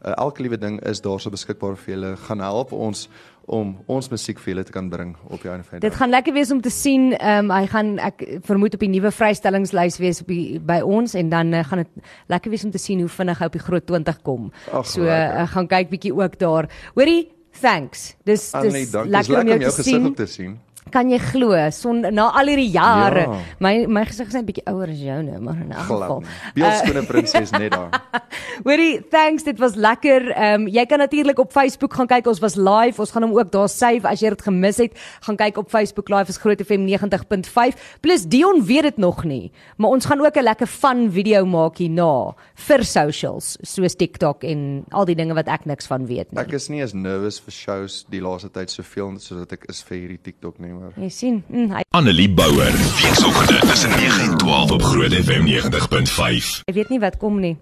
Uh, 0.08 0.14
elke 0.16 0.42
liewe 0.42 0.58
ding 0.58 0.78
is 0.88 1.02
daarso 1.04 1.30
beskikbaar 1.34 1.76
vir 1.76 1.94
julle. 1.94 2.12
Gaan 2.28 2.40
help 2.40 2.72
ons 2.72 3.08
om 3.48 3.74
ons 3.92 4.08
musiek 4.12 4.40
vir 4.40 4.54
julle 4.54 4.64
te 4.68 4.72
kan 4.76 4.90
bring 4.92 5.14
op 5.28 5.42
van 5.44 5.64
die 5.64 5.80
Dit 5.84 5.96
gaan 5.96 6.12
lekker 6.12 6.36
wees 6.36 6.52
om 6.52 6.62
te 6.64 6.72
sien. 6.72 7.10
Ehm 7.18 7.50
um, 7.50 7.52
hy 7.52 7.68
gaan 7.72 7.90
ek 8.00 8.24
vermoed 8.48 8.76
op 8.76 8.84
die 8.84 8.92
nuwe 8.92 9.12
vrystellingslys 9.12 10.00
wees 10.00 10.22
op 10.24 10.32
die, 10.32 10.60
by 10.60 10.80
ons 10.84 11.16
en 11.20 11.32
dan 11.32 11.52
uh, 11.54 11.64
gaan 11.68 11.84
dit 11.84 12.12
lekker 12.28 12.52
wees 12.52 12.64
om 12.64 12.72
te 12.72 12.82
sien 12.82 13.04
hoe 13.04 13.12
vinnig 13.12 13.40
hy 13.40 13.50
op 13.52 13.58
die 13.60 13.64
groot 13.64 13.88
20 13.88 14.22
kom. 14.24 14.52
Ag, 14.72 14.88
so 14.88 15.04
lekker. 15.04 15.42
uh, 15.42 15.48
gaan 15.56 15.68
kyk 15.68 15.92
bietjie 15.92 16.14
ook 16.16 16.40
daar. 16.40 16.70
Hoorie, 16.96 17.28
thanks. 17.62 18.14
Dis 18.24 18.54
Annelie, 18.54 18.86
dis. 18.86 18.92
Dis 18.92 19.12
lekker 19.12 19.12
om 19.12 19.12
lekker 19.18 19.34
jou 19.34 19.60
om 19.60 19.68
jou 19.68 19.76
gesig 19.82 20.08
ook 20.12 20.16
te 20.24 20.32
sien. 20.32 20.56
Kan 20.92 21.10
jy 21.10 21.20
glo 21.20 21.56
son 21.72 22.02
na 22.02 22.30
al 22.40 22.52
hierdie 22.52 22.72
jare. 22.72 23.26
Ja. 23.28 23.40
My 23.60 23.86
my 23.88 24.06
gesig 24.06 24.28
is 24.28 24.34
net 24.38 24.46
bietjie 24.48 24.66
ouer 24.72 24.90
as 24.94 25.02
joune, 25.02 25.40
maar 25.40 25.60
in 25.62 25.72
elk 25.72 25.88
geval. 25.90 26.22
Glad. 26.22 26.54
Beeldskone 26.56 27.06
prinses 27.06 27.52
net 27.52 27.72
daar. 27.72 28.02
Hoorie, 28.68 29.02
thanks, 29.12 29.44
dit 29.44 29.60
was 29.60 29.76
lekker. 29.76 30.32
Ehm 30.32 30.62
um, 30.62 30.68
jy 30.68 30.86
kan 30.86 31.00
natuurlik 31.00 31.40
op 31.40 31.52
Facebook 31.52 31.94
gaan 31.94 32.08
kyk. 32.08 32.28
Ons 32.28 32.40
was 32.44 32.56
live. 32.56 33.02
Ons 33.02 33.12
gaan 33.12 33.28
hom 33.28 33.36
ook 33.38 33.52
daar 33.52 33.70
save 33.70 34.08
as 34.08 34.22
jy 34.22 34.30
dit 34.30 34.42
gemis 34.42 34.78
het. 34.78 34.98
Gaan 35.28 35.38
kyk 35.40 35.58
op 35.58 35.70
Facebook 35.70 36.10
live 36.10 36.30
is 36.30 36.38
Groot 36.38 36.62
FM 36.62 36.88
90.5. 36.88 37.78
Plus 38.02 38.26
Dion 38.28 38.64
weet 38.66 38.84
dit 38.92 38.98
nog 38.98 39.24
nie, 39.24 39.52
maar 39.78 39.90
ons 39.90 40.06
gaan 40.06 40.22
ook 40.22 40.38
'n 40.38 40.44
lekker 40.44 40.68
fun 40.68 41.12
video 41.12 41.46
maak 41.46 41.78
hierna 41.78 42.36
vir 42.56 42.84
socials 42.84 43.58
soos 43.62 43.96
TikTok 43.96 44.44
en 44.44 44.86
al 44.92 45.06
die 45.06 45.16
dinge 45.16 45.34
wat 45.34 45.48
ek 45.48 45.66
niks 45.66 45.88
van 45.88 46.06
weet 46.06 46.32
nie. 46.32 46.42
Ek 46.42 46.54
is 46.54 46.70
nie 46.70 46.82
as 46.84 46.94
nervous 46.94 47.40
vir 47.40 47.52
shows 47.54 48.06
die 48.10 48.22
laaste 48.22 48.50
tyd 48.50 48.70
soveel 48.74 49.18
soos 49.20 49.40
wat 49.40 49.54
ek 49.54 49.68
is 49.70 49.82
vir 49.88 49.98
hierdie 49.98 50.22
TikTok 50.22 50.60
nie, 50.60 50.74
maar 50.80 50.92
Jy 50.96 51.10
sien, 51.10 51.44
mm, 51.50 51.72
hy, 51.74 51.82
Annelie 51.98 52.30
Bouwer, 52.30 52.72
weekoggende 53.02 53.60
tussen 53.68 53.90
9 53.90 54.22
en 54.22 54.38
12 54.38 54.72
op 54.72 54.82
Groot 54.84 55.14
FM 55.14 55.46
90.5. 55.46 56.62
hy 56.66 56.74
weet 56.74 56.90
nie 56.90 57.00
wat 57.00 57.18
kom 57.18 57.40
nie. 57.40 57.56